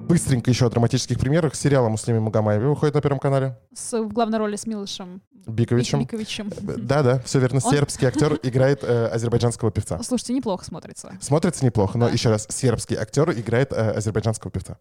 [0.09, 1.55] Быстренько еще о драматических примерах.
[1.55, 3.59] Сериал о Муслиме Магомаеве выходит на Первом канале.
[3.75, 5.21] С, в главной роли с Милышем.
[5.47, 6.01] Биковичем.
[6.01, 6.51] Биковичем.
[6.61, 7.61] Да-да, все верно.
[7.63, 10.03] Он- Сербский актер играет э, азербайджанского певца.
[10.03, 11.17] Слушайте, неплохо смотрится.
[11.21, 14.79] Смотрится неплохо, но еще раз, сербский актер играет э, азербайджанского певца.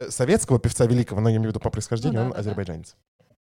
[0.00, 2.34] Э, Советского певца великого, но я имею в виду по происхождению, Ну да, он да,
[2.36, 2.40] да.
[2.40, 2.96] азербайджанец.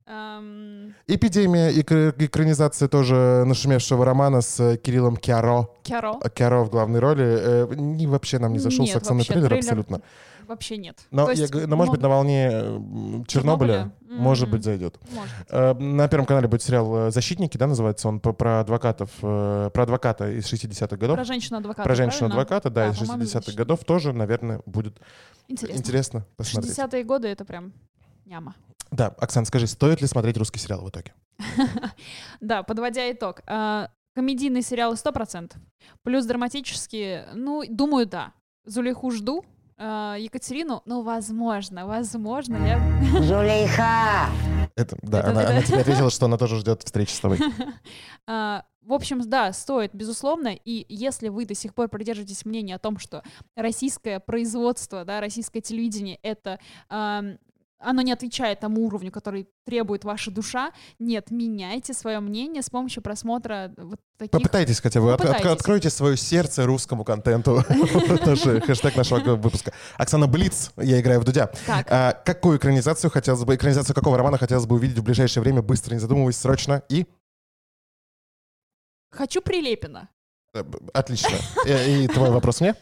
[0.08, 5.70] Эм, Эпидемия, экр- экранизация тоже нашумевшего романа с э, Кириллом Киаро.
[5.84, 6.18] Киаро.
[6.22, 7.24] А Киаро в главной роли.
[7.26, 10.02] Э, не вообще нам не зашел Нет, саксонный вообще, трейлер, трейлер абсолютно.
[10.48, 10.98] Вообще нет.
[11.12, 13.74] Но, То я есть говорю, но, может быть, на волне м, Чернобыля,
[14.08, 14.22] Чернобыля?
[14.22, 14.52] может М.
[14.52, 15.00] быть, зайдет.
[15.14, 15.32] Может.
[15.50, 19.70] Э, На Первом канале будет сериал э, «Защитники», да, называется он, по- про адвокатов, э,
[19.74, 21.16] про адвоката из 60-х годов.
[21.16, 23.58] Про женщину-адвоката, Про женщину-адвоката, да, из по-моему, 60-х «Защитники».
[23.58, 25.00] годов тоже, наверное, будет
[25.48, 25.78] Интересно.
[25.80, 26.78] интересно посмотреть.
[26.78, 27.72] 60-е годы это прям
[28.26, 28.56] няма.
[28.92, 31.14] Да, Оксан, скажи, стоит ли смотреть русский сериал в итоге?
[32.42, 33.42] Да, подводя итог.
[33.48, 35.54] а, Комедийные сериалы 100%.
[36.04, 38.34] Плюс драматические, ну, думаю, да.
[38.66, 39.46] Зулейху жду.
[39.78, 42.80] а, Екатерину, ну, возможно, возможно, я...
[43.22, 44.28] Зулейха!
[44.76, 47.40] Это, да, Это- она, это- она тебе ответила, что она тоже ждет встречи с тобой.
[48.28, 50.50] А, В общем, да, стоит, безусловно.
[50.50, 53.24] И если вы до сих пор придерживаетесь мнения о том, что
[53.56, 57.38] российское производство, да, российское телевидение— это ам,
[57.84, 60.72] оно не отвечает тому уровню, который требует ваша душа.
[61.00, 64.32] Нет, меняйте свое мнение с помощью просмотра вот таких...
[64.32, 65.52] Попытайтесь хотя бы, от- от- Попытайтесь.
[65.52, 67.64] откройте свое сердце русскому контенту.
[68.26, 69.74] Наш хэштег нашего выпуска.
[69.98, 71.52] Оксана Блиц, я играю в Дудя.
[71.68, 75.94] А, Какую экранизацию хотелось бы, экранизацию какого романа хотелось бы увидеть в ближайшее время, быстро,
[75.94, 77.06] не задумываясь, срочно и...
[79.12, 80.08] Хочу Прилепина.
[80.54, 80.64] Э,
[80.94, 81.36] Отлично.
[81.66, 82.76] Э, И твой вопрос мне?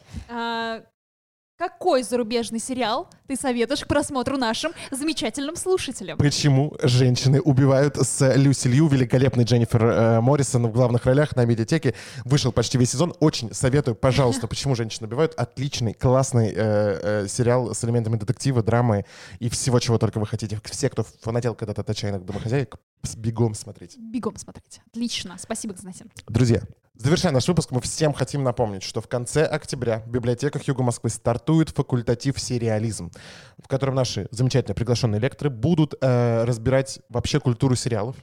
[1.59, 6.17] Какой зарубежный сериал ты советуешь к просмотру нашим замечательным слушателям?
[6.17, 11.95] Почему женщины убивают с Люси Лью, великолепной Дженнифер э, Моррисон в главных ролях на медиатеке.
[12.23, 13.13] Вышел почти весь сезон.
[13.19, 15.33] Очень советую, пожалуйста, почему женщины убивают.
[15.33, 19.03] Отличный, классный э, э, сериал с элементами детектива, драмы
[19.39, 20.61] и всего, чего только вы хотите.
[20.63, 22.77] Все, кто фанател когда-то от отчаянных домохозяек,
[23.17, 23.97] бегом смотреть.
[23.97, 24.81] Бегом смотрите.
[24.87, 25.35] Отлично.
[25.37, 26.09] Спасибо, Константин.
[26.25, 26.61] Друзья,
[26.99, 31.09] завершая наш выпуск, мы всем хотим напомнить, что в конце октября в библиотеках Юга Москвы
[31.09, 33.11] стартует факультатив «Сериализм»,
[33.57, 38.15] в котором наши замечательные приглашенные лекторы будут э, разбирать вообще культуру сериалов,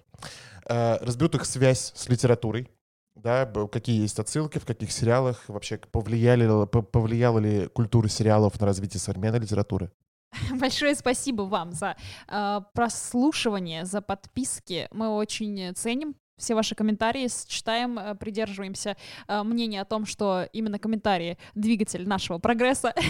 [0.69, 2.69] э, разберут их связь с литературой,
[3.15, 9.01] да, какие есть отсылки, в каких сериалах, вообще повлияли, повлияла ли культура сериалов на развитие
[9.01, 9.91] современной литературы.
[10.61, 11.97] Большое спасибо вам за
[12.29, 14.87] э, прослушивание, за подписки.
[14.91, 20.79] Мы очень ценим все ваши комментарии, читаем, э, придерживаемся э, мнения о том, что именно
[20.79, 22.95] комментарии— двигатель нашего прогресса.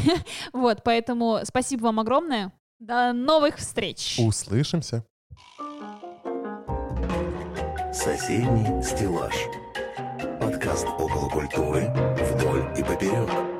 [0.52, 2.52] Вот, поэтому спасибо вам огромное.
[2.78, 4.16] До новых встреч!
[4.18, 5.04] Услышимся.
[7.92, 9.34] Соседний стеллаж.
[10.40, 13.55] Подкаст около культуры вдоль и поперек.